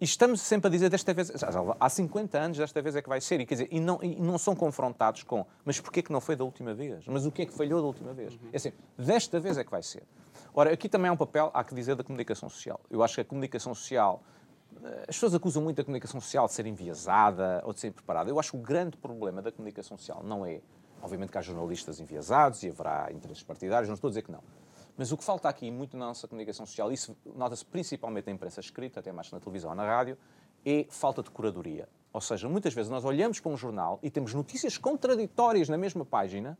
[0.00, 1.30] E estamos sempre a dizer desta vez,
[1.78, 4.18] há 50 anos desta vez é que vai ser, e, quer dizer, e, não, e
[4.18, 7.04] não são confrontados com, mas porquê que não foi da última vez?
[7.06, 8.32] Mas o que é que falhou da última vez?
[8.32, 8.48] Uhum.
[8.50, 10.02] É assim, desta vez é que vai ser.
[10.54, 12.80] Ora, aqui também há um papel, há que dizer, da comunicação social.
[12.90, 14.22] Eu acho que a comunicação social,
[14.82, 18.30] eh, as pessoas acusam muito a comunicação social de ser enviesada ou de ser preparada.
[18.30, 20.62] Eu acho que o grande problema da comunicação social não é,
[21.02, 24.42] obviamente que há jornalistas enviesados e haverá interesses partidários, não estou a dizer que não.
[25.00, 28.60] Mas o que falta aqui muito na nossa comunicação social, isso nota-se principalmente na imprensa
[28.60, 30.14] escrita, até mais na televisão ou na rádio,
[30.62, 31.88] é falta de curadoria.
[32.12, 36.04] Ou seja, muitas vezes nós olhamos para um jornal e temos notícias contraditórias na mesma
[36.04, 36.58] página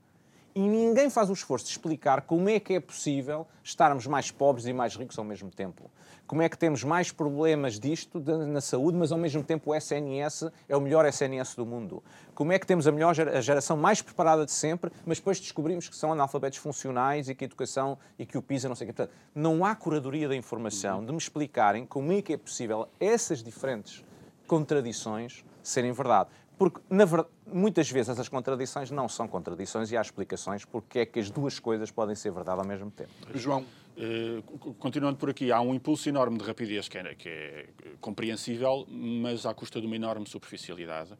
[0.54, 4.66] e ninguém faz o esforço de explicar como é que é possível estarmos mais pobres
[4.66, 5.90] e mais ricos ao mesmo tempo.
[6.26, 10.50] Como é que temos mais problemas disto na saúde, mas ao mesmo tempo o SNS
[10.68, 12.02] é o melhor SNS do mundo.
[12.34, 15.88] Como é que temos a melhor a geração mais preparada de sempre, mas depois descobrimos
[15.88, 18.88] que são analfabetos funcionais e que a educação e que o PISA não sei o
[18.88, 18.92] quê.
[18.94, 23.42] Portanto, não há curadoria da informação de me explicarem como é que é possível essas
[23.42, 24.04] diferentes
[24.46, 26.30] contradições serem verdade.
[26.60, 31.06] Porque, na verdade, muitas vezes essas contradições não são contradições e há explicações porque é
[31.06, 33.10] que as duas coisas podem ser verdade ao mesmo tempo.
[33.34, 33.64] João.
[33.96, 37.66] Uh, continuando por aqui, há um impulso enorme de rapidez que é, que é
[37.98, 41.14] compreensível, mas à custa de uma enorme superficialidade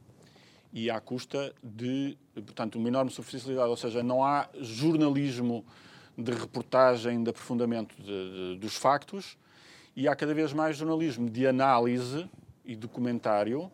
[0.74, 5.64] e à custa de, portanto, uma enorme superficialidade, ou seja, não há jornalismo
[6.18, 8.04] de reportagem, de aprofundamento de,
[8.52, 9.38] de, dos factos
[9.96, 12.28] e há cada vez mais jornalismo de análise
[12.62, 13.72] e documentário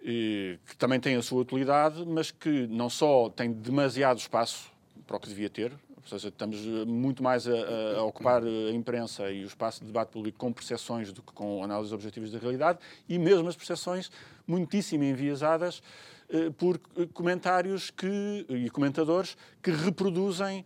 [0.00, 4.70] que também tem a sua utilidade, mas que não só tem demasiado espaço
[5.06, 5.72] para o que devia ter,
[6.06, 9.86] ou seja, estamos eh, muito mais a, a, ocupar a imprensa e o espaço de
[9.86, 12.78] debate público com percepções do que com análises objetivas da realidade,
[13.08, 14.08] e mesmo as percepções
[14.46, 15.82] muitíssimo enviesadas
[16.30, 16.78] eh, por
[17.12, 20.64] comentários que, e comentadores que reproduzem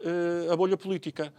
[0.00, 1.32] eh, a bolha política.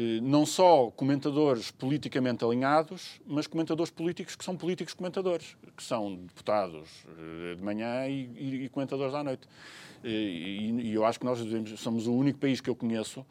[0.00, 6.16] Eh, não só comentadores politicamente alinhados, mas comentadores políticos que são políticos comentadores, que são
[6.16, 9.46] deputados eh, de manhã e, e comentadores à noite.
[10.02, 11.38] Eh, e, e, eu acho que nós
[11.78, 13.26] somos o único país que eu conheço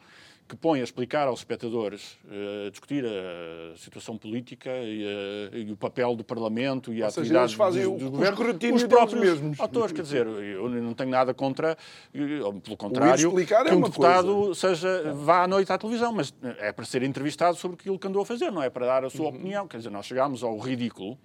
[0.50, 5.06] que põe a explicar aos espectadores, eh, a discutir a situação política e,
[5.54, 8.74] a, e o papel do Parlamento e Ou a seja, atividade fazem do, do governo,
[8.74, 9.60] os próprios mesmos.
[9.60, 9.92] autores.
[9.92, 11.78] Quer dizer, eu não tenho nada contra,
[12.12, 14.54] pelo contrário, que é um deputado coisa.
[14.54, 18.22] seja, vá à noite à televisão, mas é para ser entrevistado sobre aquilo que andou
[18.22, 19.36] a fazer, não é para dar a sua uhum.
[19.36, 19.68] opinião.
[19.68, 21.16] Quer dizer, nós chegámos ao ridículo,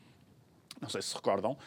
[0.80, 1.58] não sei se se recordam,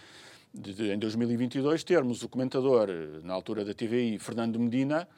[0.54, 2.88] de, de, em 2022 termos o comentador,
[3.24, 5.08] na altura da TVI, Fernando Medina,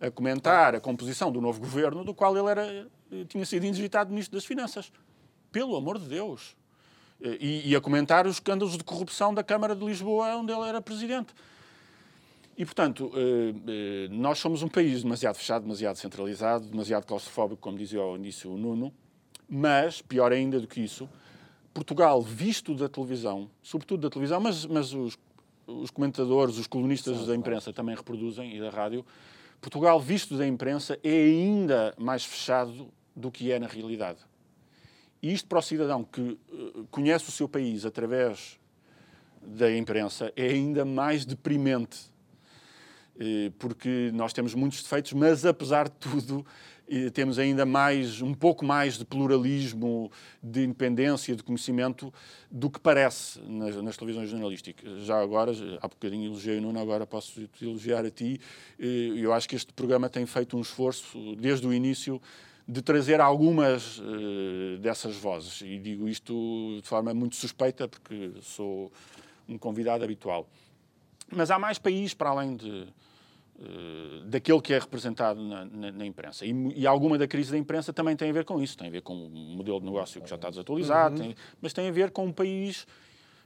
[0.00, 2.88] a comentar a composição do novo governo, do qual ele era,
[3.28, 4.92] tinha sido indigitado Ministro das Finanças.
[5.50, 6.56] Pelo amor de Deus.
[7.20, 10.82] E, e, a comentar os escândalos de corrupção da Câmara de Lisboa, onde ele era
[10.82, 11.32] Presidente.
[12.58, 17.76] E, portanto, eh, eh, nós somos um país demasiado fechado, demasiado centralizado, demasiado claustrofóbico, como
[17.76, 18.92] dizia ao início o Nuno,
[19.48, 21.08] mas, pior ainda do que isso,
[21.74, 25.18] Portugal, visto da televisão, sobretudo da televisão, mas, mas os,
[25.66, 29.04] os comentadores, os colunistas Sim, da imprensa também reproduzem, e da rádio,
[29.60, 34.18] Portugal, visto da imprensa, é ainda mais fechado do que é na realidade.
[35.22, 38.58] E isto para o cidadão que uh, conhece o seu país através
[39.42, 41.98] da imprensa é ainda mais deprimente,
[43.16, 46.46] uh, porque nós temos muitos defeitos, mas apesar de tudo
[47.12, 50.10] temos ainda mais, um pouco mais de pluralismo,
[50.42, 52.12] de independência, de conhecimento
[52.50, 55.02] do que parece nas, nas televisões jornalísticas.
[55.02, 58.40] Já agora, há bocadinho elogiei o Nuno, agora posso te elogiar a ti.
[58.78, 62.20] Eu acho que este programa tem feito um esforço, desde o início,
[62.68, 65.60] de trazer algumas uh, dessas vozes.
[65.62, 68.92] E digo isto de forma muito suspeita, porque sou
[69.48, 70.48] um convidado habitual.
[71.30, 72.86] Mas há mais países para além de,
[73.58, 76.44] uh, daquele que é representado na, na, na imprensa.
[76.44, 78.76] E, e, alguma da crise da imprensa também tem a ver com isso.
[78.76, 81.28] Tem a ver com o modelo de negócio que já está desatualizado, uhum.
[81.28, 82.86] tem, mas tem a ver com um país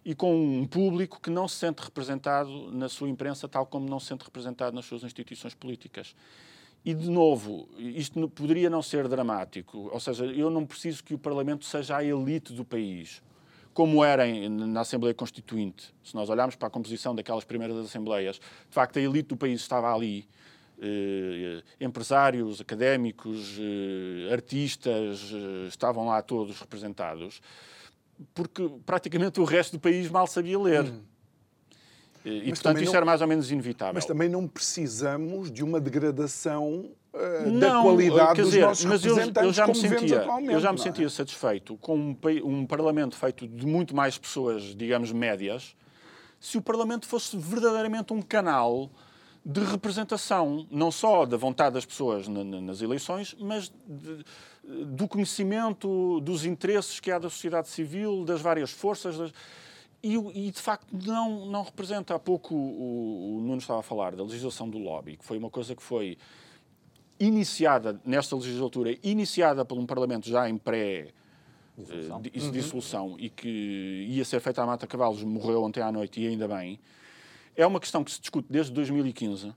[0.04, 4.00] e com um público que não se sente representado na sua imprensa, tal como não
[4.00, 6.14] se sente representado nas suas instituições políticas.
[6.82, 11.18] E, de novo, isto poderia não ser dramático, ou seja, eu não preciso que o
[11.18, 13.22] Parlamento seja a elite do país,
[13.72, 15.94] como era na Assembleia Constituinte.
[16.02, 19.60] Se nós olharmos para a composição daquelas primeiras Assembleias, de facto a elite do país
[19.60, 20.28] estava ali.
[20.82, 27.42] Eh, empresários, académicos, eh, artistas, eh, estavam lá todos representados,
[28.32, 30.84] porque praticamente o resto do país mal sabia ler.
[30.84, 31.02] Hum.
[32.24, 33.94] E, mas portanto, isso não, era mais ou menos inevitável.
[33.94, 39.02] Mas também não precisamos de uma degradação uh, não, da qualidade dos dizer, nossos mas
[39.02, 40.82] representantes, eu, já me sentia, Eu já me é?
[40.82, 45.74] sentia satisfeito com um, um Parlamento feito de muito mais pessoas, digamos, médias,
[46.38, 48.90] se o Parlamento fosse verdadeiramente um canal
[49.44, 54.24] de representação, não só da vontade das pessoas nas eleições, mas de,
[54.84, 59.16] do conhecimento dos interesses que há da sociedade civil, das várias forças.
[59.16, 59.32] Das
[60.02, 62.14] e, e, de facto não, não representa.
[62.14, 65.50] Há pouco o, o Nuno estava a falar da legislação do lobby, que foi uma
[65.50, 66.16] coisa que foi
[67.18, 71.12] iniciada nesta legislatura, iniciada por um Parlamento já em pré
[71.76, 72.50] dissolução, uh, uhum.
[72.50, 76.48] dissolução e que ia ser feita à Mata Cavalos, morreu ontem à noite e ainda
[76.48, 76.80] bem.
[77.54, 79.52] É uma questão que se discute desde 2015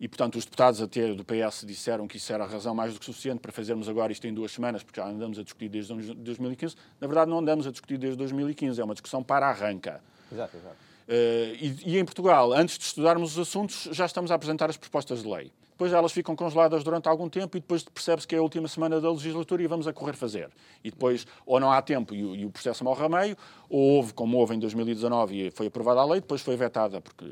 [0.00, 2.98] e, portanto, os deputados até do PS disseram que isso era a razão mais do
[2.98, 5.94] que suficiente para fazermos agora isto em duas semanas, porque já andamos a discutir desde
[6.14, 6.74] 2015.
[7.00, 10.00] Na verdade, não andamos a discutir desde 2015, é uma discussão para arranca.
[10.32, 10.76] Exato, exato.
[11.06, 14.76] Uh, e, e, em Portugal, antes de estudarmos os assuntos, já estamos a apresentar as
[14.76, 15.52] propostas de lei.
[15.70, 19.00] Depois elas ficam congeladas durante algum tempo e depois percebe-se que é a última semana
[19.00, 20.48] da legislatura e vamos a correr fazer.
[20.84, 23.36] E depois, ou não há tempo e o, e o processo morre a meio,
[23.68, 27.24] ou houve, como houve em 2019 e foi aprovada a lei, depois foi vetada porque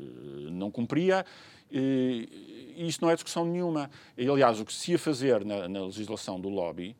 [0.51, 1.25] não cumpria.
[1.73, 3.89] E, isto não é discussão nenhuma.
[4.17, 6.95] E, aliás, o que se ia fazer na, na legislação do lobby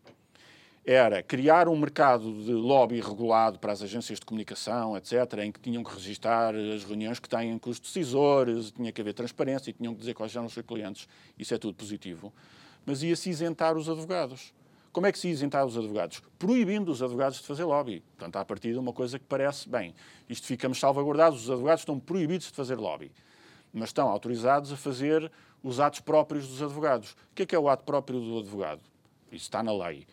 [0.86, 5.60] era criar um mercado de lobby regulado para as agências de comunicação, etc., em que
[5.60, 9.74] tinham que registar as reuniões que têm com os decisores, tinha que haver transparência e
[9.74, 11.08] tinham que dizer quais eram os seus clientes.
[11.40, 12.34] Isso é tudo positivo.
[12.86, 14.54] Mas ia-se isentar os advogados.
[14.92, 16.22] Como é que se isentar os advogados?
[16.38, 18.04] Proibindo os advogados de fazer lobby.
[18.18, 19.96] Portanto, a partir de uma coisa que parece, bem,
[20.30, 23.10] isto ficamos salvaguardados, os advogados estão proibidos de fazer lobby,
[23.74, 25.32] mas estão autorizados a fazer
[25.64, 27.12] os atos próprios dos advogados.
[27.12, 28.82] O que é que é o ato próprio do advogado?
[29.32, 30.06] Isso está na lei.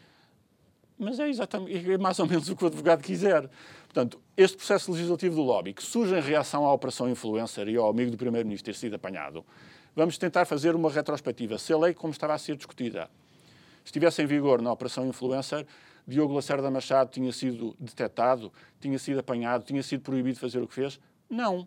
[0.99, 3.49] Mas é exatamente é mais ou menos o que o advogado quiser.
[3.85, 7.89] Portanto, este processo legislativo do lobby, que surge em reação à operação influencer e ao
[7.89, 9.45] amigo do Primeiro-Ministro ter sido apanhado,
[9.97, 11.59] vamos tentar fazer uma retrospectiva.
[11.59, 13.11] Se a lei, como estava a ser discutida,
[13.85, 15.67] estivesse em vigor na operação influencer,
[16.07, 20.69] Diogo Lacerda Machado tinha sido detectado, tinha sido apanhado, tinha sido proibido de fazer o
[20.69, 21.01] que fez?
[21.29, 21.67] Não.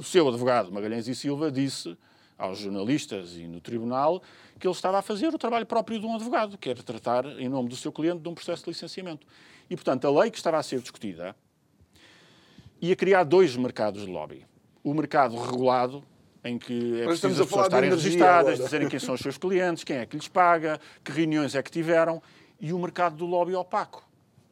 [0.00, 1.94] O seu advogado, Magalhães e Silva, disse
[2.38, 4.22] aos jornalistas e no tribunal
[4.58, 7.50] que ele estava a fazer o trabalho próprio de um advogado, que era tratar, em
[7.50, 9.26] nome do seu cliente, de um processo de licenciamento.
[9.68, 11.36] E, portanto, a lei que estava a ser discutida
[12.80, 14.46] ia criar dois mercados de lobby.
[14.82, 16.02] O mercado regulado,
[16.42, 19.84] em que é Mas preciso as pessoas estarem registadas, dizerem quem são os seus clientes,
[19.84, 22.22] quem é que lhes paga, que reuniões é que tiveram,
[22.58, 24.02] e o mercado do lobby opaco,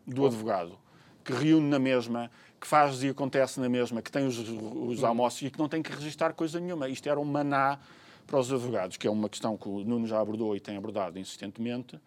[0.07, 0.79] do advogado,
[1.25, 2.31] que reúne na mesma
[2.61, 5.83] que faz e acontece na mesma, que tem os, os almoços e que não tem
[5.83, 6.89] que registrar coisa nenhuma.
[6.89, 7.79] Isto era um maná
[8.27, 11.19] para os advogados, que é uma questão que o Nuno já abordou e tem abordado
[11.19, 11.99] insistentemente,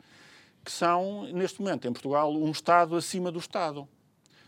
[0.63, 3.87] que são, neste momento, em Portugal, um Estado acima do Estado.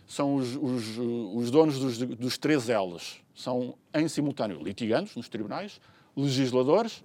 [0.05, 0.97] São os, os,
[1.33, 3.19] os donos dos, dos três L's.
[3.33, 5.81] São, em simultâneo, litigantes nos tribunais,
[6.15, 7.03] legisladores,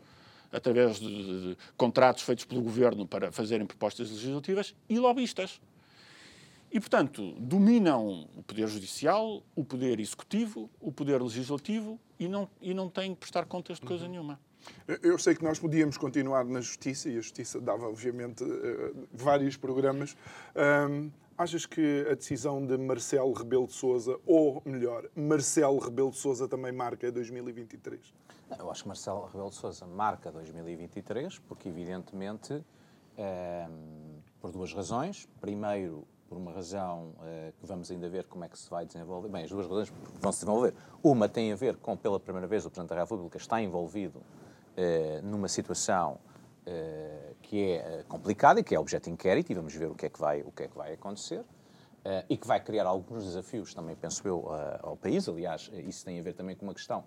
[0.53, 5.61] através de, de, de contratos feitos pelo governo para fazerem propostas legislativas, e lobistas.
[6.71, 12.75] E, portanto, dominam o Poder Judicial, o Poder Executivo, o Poder Legislativo e não, e
[12.75, 14.11] não têm que prestar contas de coisa uhum.
[14.11, 14.41] nenhuma.
[15.03, 19.57] Eu sei que nós podíamos continuar na Justiça e a Justiça dava, obviamente, eh, vários
[19.57, 20.14] programas.
[20.91, 26.19] Um, achas que a decisão de Marcelo Rebelo de Souza, ou melhor, Marcelo Rebelo de
[26.19, 28.12] Souza também marca 2023?
[28.59, 32.53] Eu acho que Marcelo Rebelo de Souza marca 2023 porque, evidentemente,
[33.19, 35.29] um, por duas razões.
[35.41, 39.29] Primeiro, por uma razão uh, que vamos ainda ver como é que se vai desenvolver.
[39.29, 40.74] Bem, as duas razões vão se desenvolver.
[41.03, 45.26] Uma tem a ver com, pela primeira vez, o Presidente da República está envolvido uh,
[45.26, 46.18] numa situação
[46.66, 50.07] uh, que é complicada e que é objeto de inquérito, e vamos ver o que
[50.07, 51.45] é que vai, o que é que vai acontecer.
[52.29, 54.49] e que vai criar alguns desafios, também penso eu,
[54.83, 55.29] ao país.
[55.29, 57.05] Aliás, isso tem a ver também com uma questão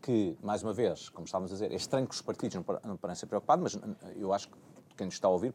[0.00, 2.96] que, mais uma vez, como estávamos a dizer, é estranho que os partidos não, não
[2.96, 4.56] parecem preocupados, mas eu acho que
[4.96, 5.54] quem nos está a ouvir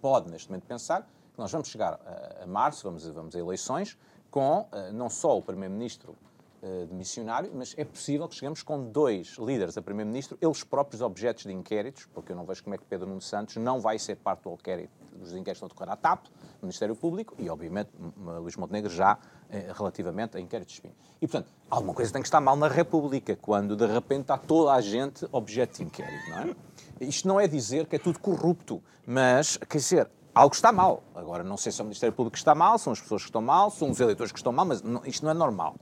[0.00, 1.08] pode, neste momento, pensar
[1.40, 3.96] nós vamos chegar a, a março, vamos, vamos a eleições,
[4.30, 6.14] com uh, não só o Primeiro-Ministro
[6.62, 11.00] uh, de missionário, mas é possível que chegamos com dois líderes a Primeiro-Ministro, eles próprios
[11.00, 13.98] objetos de inquéritos, porque eu não vejo como é que Pedro Nuno Santos não vai
[13.98, 16.26] ser parte do inquérito, dos inquéritos que estão a decorrer à TAP,
[16.62, 17.90] Ministério Público, e obviamente
[18.38, 19.18] Luís Montenegro já
[19.48, 20.94] eh, relativamente a inquéritos de espinho.
[21.20, 24.72] E, portanto, alguma coisa tem que estar mal na República, quando de repente está toda
[24.72, 26.56] a gente objeto de inquérito, não é?
[27.00, 30.10] Isto não é dizer que é tudo corrupto, mas, quer dizer,
[30.40, 31.02] algo está mal.
[31.14, 33.28] Agora, não sei se é o Ministério Público que está mal, são as pessoas que
[33.28, 35.76] estão mal, são os eleitores que estão mal, mas não, isto não é normal.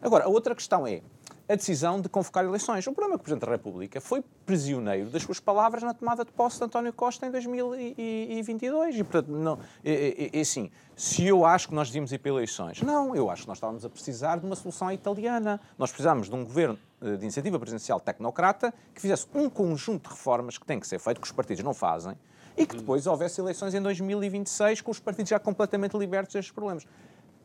[0.00, 1.02] Agora, a outra questão é
[1.48, 2.86] a decisão de convocar eleições.
[2.86, 6.24] O problema é que o Presidente da República foi prisioneiro das suas palavras na tomada
[6.24, 8.96] de posse de António Costa em 2022.
[8.96, 12.30] E, portanto, não, é, é, é assim, se eu acho que nós devíamos ir para
[12.30, 15.60] eleições, não, eu acho que nós estávamos a precisar de uma solução italiana.
[15.76, 20.14] Nós precisamos de um governo eh, de iniciativa presidencial tecnocrata que fizesse um conjunto de
[20.14, 22.16] reformas que tem que ser feito, que os partidos não fazem,
[22.56, 26.86] e que depois houvesse eleições em 2026 com os partidos já completamente libertos destes problemas.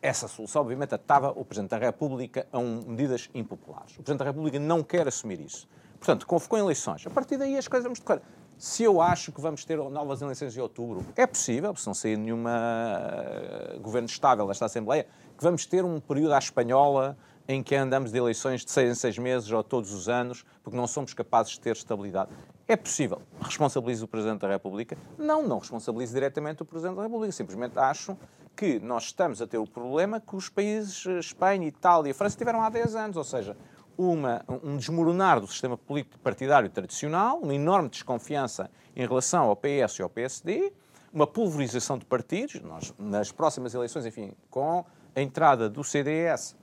[0.01, 3.91] Essa solução, obviamente, atava o Presidente da República a um, medidas impopulares.
[3.93, 5.67] O Presidente da República não quer assumir isso.
[5.99, 7.05] Portanto, convocou eleições.
[7.05, 8.21] A partir daí as coisas vamos tocar.
[8.57, 12.17] Se eu acho que vamos ter novas eleições em outubro, é possível, se não sair
[12.17, 15.05] nenhum uh, governo estável desta Assembleia,
[15.37, 17.17] que vamos ter um período à espanhola
[17.51, 20.77] em que andamos de eleições de seis em seis meses ou todos os anos, porque
[20.77, 22.31] não somos capazes de ter estabilidade.
[22.65, 23.21] É possível.
[23.41, 24.97] Responsabilizo o Presidente da República?
[25.17, 27.33] Não, não responsabilizo diretamente o Presidente da República.
[27.33, 28.17] Simplesmente acho
[28.55, 32.37] que nós estamos a ter o problema que os países eh, Espanha, Itália e França
[32.37, 33.57] tiveram há 10 anos, ou seja,
[33.97, 39.99] uma, um desmoronar do sistema político partidário tradicional, uma enorme desconfiança em relação ao PS
[39.99, 40.71] e ao PSD,
[41.11, 42.61] uma pulverização de partidos.
[42.61, 46.55] Nós, nas próximas eleições, enfim, com a entrada do CDS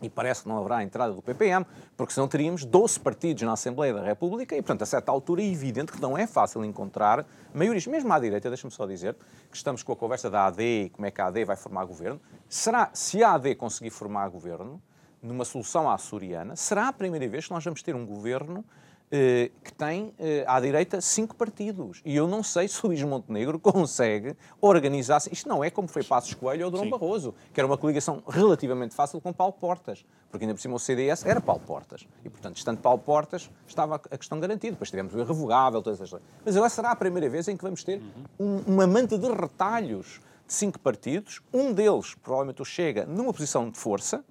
[0.00, 3.92] e parece que não haverá entrada do PPM, porque senão teríamos 12 partidos na Assembleia
[3.92, 7.86] da República e, portanto, a certa altura é evidente que não é fácil encontrar maiorias.
[7.86, 9.16] Mesmo à direita, deixa-me só dizer
[9.50, 11.84] que estamos com a conversa da AD e como é que a AD vai formar
[11.84, 12.20] governo.
[12.48, 14.80] Será, se a AD conseguir formar governo,
[15.20, 18.64] numa solução açoriana, será a primeira vez que nós vamos ter um governo
[19.10, 22.02] eh, que tem eh, à direita cinco partidos.
[22.04, 25.32] E eu não sei se o Luís Montenegro consegue organizar-se.
[25.32, 28.94] Isto não é como foi Passos Coelho ou Durão Barroso, que era uma coligação relativamente
[28.94, 32.06] fácil com Paulo Portas, porque ainda por cima o CDS era Paulo Portas.
[32.24, 34.72] E, portanto, estando Paulo Portas, estava a questão garantida.
[34.72, 36.20] Depois tivemos o irrevogável, todas coisas.
[36.44, 38.02] Mas agora será a primeira vez em que vamos ter
[38.38, 43.70] um, uma manta de retalhos de cinco partidos, um deles, provavelmente o Chega, numa posição
[43.70, 44.24] de força,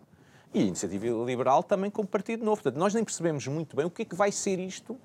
[0.57, 2.61] e a Iniciativa Liberal também como partido novo.
[2.61, 4.97] Portanto, nós nem percebemos muito bem o que é que vai ser isto,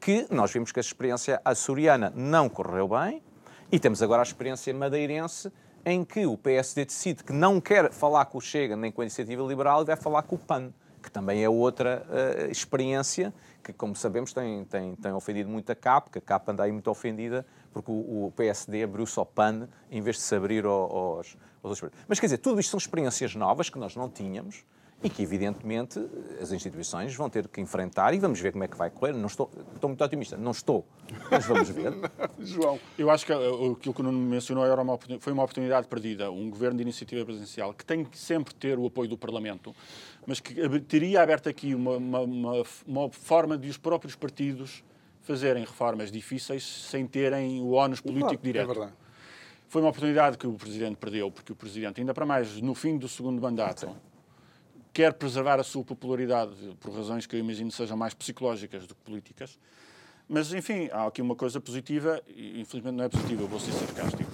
[0.00, 3.22] que nós vimos que a experiência açoriana não correu bem,
[3.70, 5.52] e temos agora a experiência madeirense,
[5.84, 9.04] em que o PSD decide que não quer falar com o Chega nem com a
[9.04, 13.32] Iniciativa Liberal e vai falar com o PAN, que também é outra uh, experiência
[13.62, 16.72] que, como sabemos, tem, tem, tem ofendido muito a CAP, que a CAP anda aí
[16.72, 21.36] muito ofendida porque o, o PSD abriu-se ao PAN em vez de se abrir aos,
[21.62, 22.00] aos outros.
[22.08, 24.64] Mas quer dizer, tudo isto são experiências novas que nós não tínhamos
[25.02, 26.00] e que, evidentemente,
[26.40, 29.12] as instituições vão ter que enfrentar e vamos ver como é que vai correr.
[29.12, 30.86] Não estou, estou muito otimista, não estou,
[31.30, 31.92] mas vamos ver.
[32.40, 32.80] João.
[32.96, 36.30] Eu acho que eh, aquilo que o Nuno mencionou era uma, foi uma oportunidade perdida.
[36.30, 39.76] Um governo de iniciativa presidencial que tem que sempre ter o apoio do Parlamento,
[40.26, 44.82] mas que teria aberto aqui uma, uma, uma, uma forma de os próprios partidos
[45.20, 48.70] fazerem reformas difíceis sem terem o ónus político claro, direto.
[48.70, 48.92] É verdade.
[49.68, 52.96] Foi uma oportunidade que o Presidente perdeu, porque o Presidente, ainda para mais no fim
[52.96, 53.94] do segundo mandato,
[54.96, 59.00] quer preservar a sua popularidade por razões que eu imagino sejam mais psicológicas do que
[59.02, 59.58] políticas.
[60.26, 64.30] Mas, enfim, há aqui uma coisa positiva, e infelizmente não é positiva, vou ser sarcástico.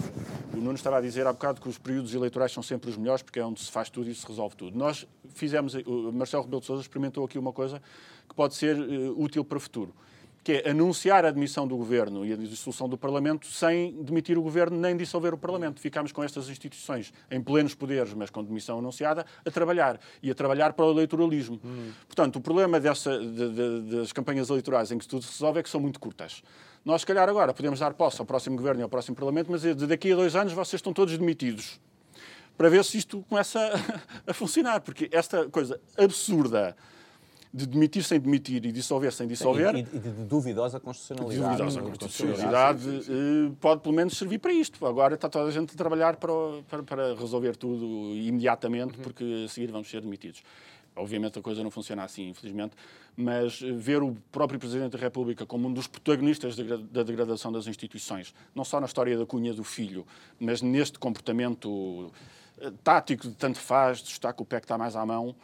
[0.55, 3.25] O Nuno estava a dizer há bocado que os períodos eleitorais são sempre os melhores
[3.25, 4.79] porque é onde se faz tudo e se resolve tudo.
[4.79, 5.05] Nós
[5.35, 7.83] fizemos, o Marcelo Rebelo de Sousa experimentou aqui uma coisa
[8.29, 9.93] que pode ser uh, útil para o futuro
[10.45, 14.43] que é anunciar a admissão do governo e a dissolução do Parlamento sem demitir o
[14.43, 15.81] governo nem dissolver o Parlamento.
[15.81, 20.35] Ficámos com estas instituições em plenos poderes, mas com demissão anunciada, a trabalhar e a
[20.35, 21.61] trabalhar para o eleitoralismo.
[21.65, 21.93] Hum.
[22.07, 25.63] Portanto, o problema dessa, de, de, das campanhas eleitorais em que tudo se resolve é
[25.63, 26.43] que são muito curtas.
[26.85, 29.63] Nós, se calhar, agora podemos dar posse ao próximo governo e ao próximo Parlamento, mas
[29.63, 31.81] daqui a dois anos vocês estão todos demitidos
[32.57, 36.77] para ver se isto começa a, a funcionar, porque esta coisa absurda
[37.55, 39.77] de demitir sem demitir e dissolver sem dissolver.
[39.77, 41.41] E, e, de duvidosa constitucionalidade.
[41.41, 44.85] De duvidosa constitucionalidade eh, pode pelo menos servir para isto.
[44.87, 46.33] Agora está toda a gente a trabalhar para,
[46.69, 49.03] para, para resolver tudo imediatamente, uhum.
[49.03, 50.43] porque a seguir vamos ser demitidos.
[50.97, 52.75] Obviamente a coisa não funciona assim, infelizmente,
[53.17, 58.35] mas ver o próprio Presidente da República como um dos protagonistas da degradação das instituições,
[58.55, 60.07] não só na história da cunha do filho,
[60.39, 62.11] mas neste comportamento
[62.59, 65.35] eh, tático de tanto faz, destaca o pé que está mais à mão,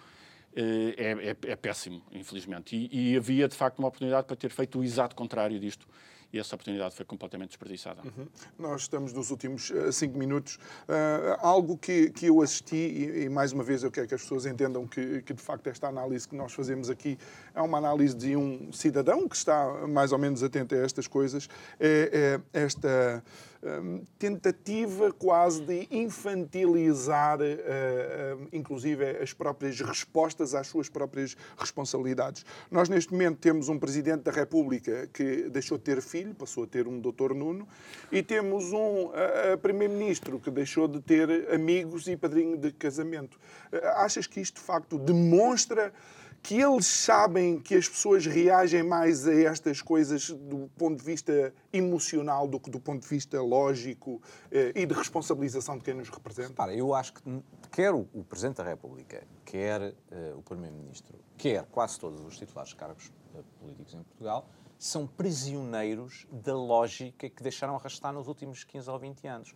[0.55, 2.75] é, é, é péssimo, infelizmente.
[2.75, 5.87] E, e, havia, de facto, uma oportunidade para ter feito o exato contrário disto
[6.33, 8.03] e essa oportunidade foi completamente desperdiçada.
[8.03, 8.27] Uhum.
[8.59, 10.57] Nós estamos nos últimos uh, cinco minutos.
[10.57, 14.23] Uh, algo que, que eu assisti, e, e, mais uma vez eu quero que as
[14.23, 17.19] pessoas entendam que, que, de facto esta análise que nós fazemos aqui
[17.55, 21.49] é uma análise de um cidadão que está mais ou menos atento a estas coisas,
[21.81, 23.23] é, é esta
[23.63, 32.45] um, tentativa quase de infantilizar, uh, uh, inclusive, as próprias respostas às suas próprias responsabilidades.
[32.71, 36.67] Nós, neste momento, temos um Presidente da República que deixou de ter filho, passou a
[36.67, 37.67] ter um Doutor Nuno,
[38.11, 39.11] e temos um
[39.63, 43.39] Primeiro-Ministro que deixou de ter amigos e padrinho de casamento.
[43.97, 45.93] achas que isto, de facto, demonstra
[46.43, 51.53] que eles sabem que as pessoas reagem mais a estas coisas do ponto de vista
[51.73, 56.09] emocional do que do ponto de vista lógico eh, e de responsabilização de quem nos
[56.09, 56.55] representa?
[56.55, 61.99] Para, eu acho que quer o, Presidente da República, quer uh, o Primeiro-Ministro, quer quase
[61.99, 67.75] todos os titulares de cargos uh, políticos em Portugal, são prisioneiros da lógica que deixaram
[67.75, 69.55] arrastar nos últimos 15 ou 20 anos.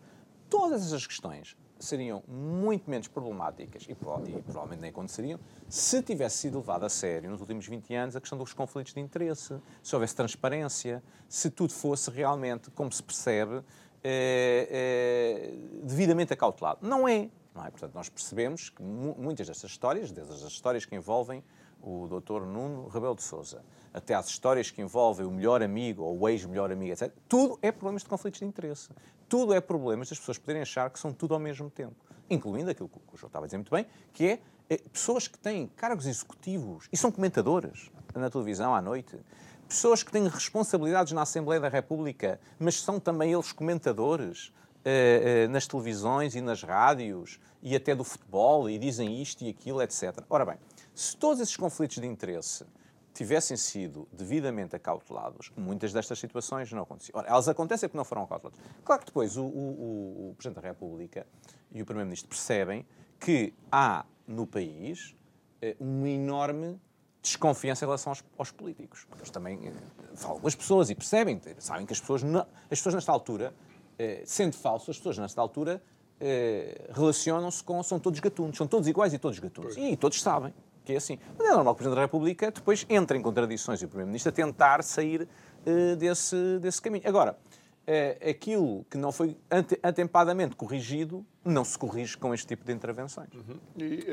[0.49, 6.59] Todas essas questões seriam muito menos problemáticas e, e, provavelmente nem aconteceriam se tivesse sido
[6.59, 10.14] levado a sério nos últimos 20 anos a questão dos conflitos de interesse, se houvesse
[10.14, 13.62] transparência, se tudo fosse realmente, como se percebe,
[14.05, 16.87] é, é, devidamente acautelado.
[16.87, 17.30] Não é.
[17.55, 17.70] Não é?
[17.70, 21.45] Portanto, nós percebemos que muitas destas histórias, desde as histórias que envolvem
[21.83, 22.43] o Dr.
[22.47, 26.70] Nuno Rebelo de Sousa, até às histórias que envolvem o melhor amigo ou o ex-melhor
[26.70, 28.91] amigo, etc., tudo é problemas de conflitos de interesse.
[29.33, 31.97] Tudo é problemas das pessoas poderem achar que são tudo ao mesmo tempo.
[32.28, 35.39] Incluindo aquilo que o João estava a dizer muito bem, que é, é pessoas que
[35.39, 39.18] têm cargos executivos e são comentadores na televisão à noite.
[39.66, 44.53] Pessoas que têm responsabilidades na Assembleia da República, mas são também eles comentadores
[44.85, 49.49] eh, eh, nas televisões e nas rádios e até do futebol e dizem isto e
[49.49, 50.22] aquilo, etc.
[50.28, 50.57] Ora bem,
[50.95, 52.66] se todos esses conflitos de interesse
[53.12, 57.18] tivessem sido devidamente acautelados, muitas destas situações não aconteciam.
[57.18, 58.58] Ora, elas acontecem porque não foram acauteladas.
[58.84, 61.26] Claro que depois o, o, o Presidente da República
[61.70, 62.86] e o Primeiro-Ministro percebem
[63.20, 65.14] que há no país
[65.60, 66.80] eh, uma enorme
[67.22, 69.04] desconfiança em relação aos, aos políticos.
[69.08, 69.72] Porque eles também eh,
[70.14, 73.54] falam com as pessoas e percebem, sabem que as pessoas, as pessoas nesta altura,
[73.98, 75.82] eh, sendo falso, as pessoas nesta altura
[76.18, 79.76] eh, relacionam-se com, são todos gatunos, são todos iguais e todos gatunos.
[79.76, 80.52] E todos sabem
[80.85, 81.18] que é assim.
[81.39, 84.30] Mas é normal que o Presidente da República depois entre em contradições e o Primeiro-Ministro
[84.30, 87.05] a tentar sair uh, desse, desse caminho.
[87.07, 89.37] Agora, uh, aquilo que não foi
[89.83, 93.28] atempadamente corrigido não se corrige com este tipo de intervenções.
[93.35, 93.59] Uhum.
[93.78, 94.07] E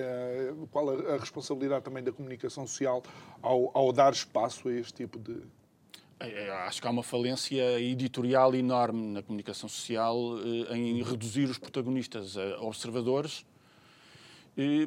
[0.51, 3.03] uh, qual a, a, responsabilidade também da comunicação social
[3.41, 5.41] ao, ao dar espaço a este tipo de.
[6.65, 10.17] Acho que há uma falência editorial enorme na comunicação social
[10.69, 13.45] em reduzir os protagonistas a observadores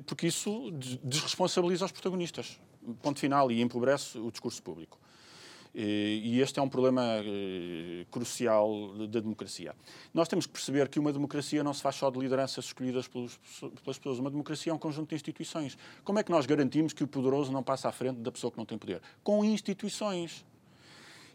[0.06, 0.70] porque isso
[1.02, 2.60] desresponsabiliza os protagonistas.
[3.00, 4.98] Ponto final, e empobrece o discurso público.
[5.74, 9.74] E este é um problema eh, crucial da democracia.
[10.12, 13.98] Nós temos que perceber que uma democracia não se faz só de lideranças escolhidas pelas
[13.98, 14.18] pessoas.
[14.18, 15.78] Uma democracia é um conjunto de instituições.
[16.04, 18.58] Como é que nós garantimos que o poderoso não passa à frente da pessoa que
[18.58, 19.00] não tem poder?
[19.24, 20.44] Com instituições.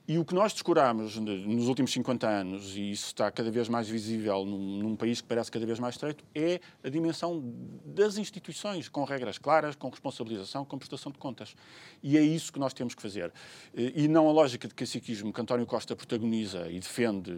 [0.07, 3.89] E o que nós descuramos nos últimos 50 anos, e isso está cada vez mais
[3.89, 7.43] visível num, num, país que parece cada vez mais estreito, é a dimensão
[7.83, 11.53] das instituições, com regras claras, com responsabilização, com prestação de contas.
[12.01, 13.33] E é isso que nós temos que fazer.
[13.75, 17.35] E não a lógica de caciquismo que António Costa protagoniza e defende,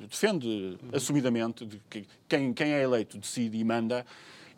[0.00, 4.04] defende assumidamente, de que quem, quem é eleito decide e manda,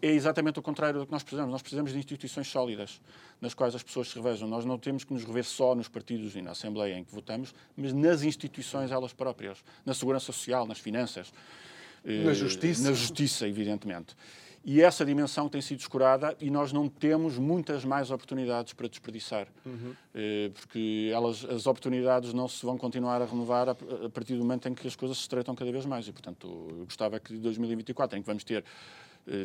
[0.02, 1.52] é exatamente o contrário do que nós precisamos.
[1.52, 3.00] Nós precisamos de instituições sólidas,
[3.40, 4.48] nas quais as pessoas se revejam.
[4.48, 7.54] Nós não temos que nos rever só nos partidos e na Assembleia em que votamos,
[7.76, 11.32] mas nas instituições elas próprias, na segurança social, nas finanças.
[12.04, 12.82] Na justiça.
[12.82, 14.16] Na justiça, evidentemente.
[14.62, 19.48] E essa dimensão tem sido escurada e nós não temos muitas mais oportunidades para desperdiçar.
[19.64, 19.94] Uhum.
[20.52, 23.74] Porque elas, as oportunidades não se vão continuar a renovar a,
[24.12, 26.06] partir do momento em que as coisas se estreitam cada vez mais.
[26.06, 28.64] E, portanto, eu gostava que 2024, em que vamos ter eh,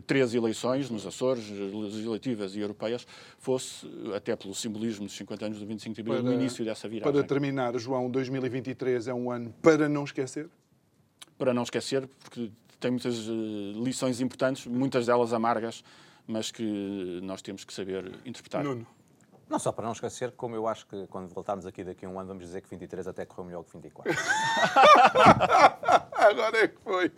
[0.05, 3.05] três eleições nos Açores, legislativas e europeias,
[3.38, 6.88] fosse, até pelo simbolismo dos 50 anos do 25 de abril, para, no início dessa
[6.88, 7.13] viragem.
[7.13, 10.49] Para terminar, João, 2023 é um ano para não esquecer?
[11.38, 13.32] Para não esquecer, porque tem muitas eh,
[13.84, 15.84] lições importantes, muitas delas amargas,
[16.28, 18.63] mas que nós temos que saber interpretar.
[18.63, 18.86] Nuno.
[19.47, 22.19] Não só para não esquecer, como eu acho que quando voltarmos aqui daqui a um
[22.19, 24.11] ano vamos dizer que 23 até correu melhor que 24.
[26.26, 27.11] Agora é que foi.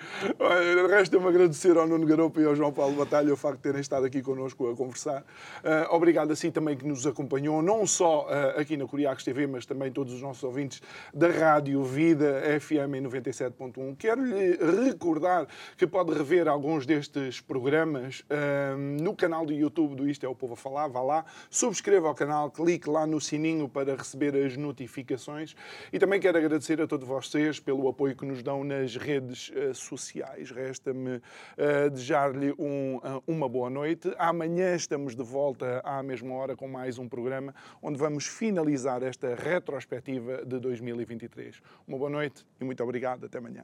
[0.90, 4.06] Resta-me agradecer ao Nuno Garopa e ao João Paulo Batalha o facto de terem estado
[4.06, 5.22] aqui connosco a conversar.
[5.22, 9.66] Uh, obrigado assim também que nos acompanhou, não só uh, aqui na Curiacos TV, mas
[9.66, 10.82] também todos os nossos ouvintes
[11.14, 13.96] da Rádio Vida FM em 97.1.
[13.98, 15.48] Quero-lhe recordar
[15.78, 20.36] que pode rever alguns destes programas uh, no canal do YouTube do Isto é o
[20.36, 20.90] Povo a Falar.
[20.90, 25.56] Vá lá, subscreva o canal, clique lá no sininho para receber as notificações
[25.94, 29.74] e também quero agradecer a todos vocês pelo apoio que nos dão nas redes uh,
[29.74, 30.52] sociais.
[30.52, 34.14] Resta-me uh, desejar-lhe um, uh, uma boa noite.
[34.18, 39.36] Amanhã estamos de volta à mesma hora com mais um programa onde vamos finalizar esta
[39.36, 41.62] retrospectiva de 2023.
[41.88, 43.26] Uma boa noite e muito obrigado.
[43.26, 43.64] Até amanhã.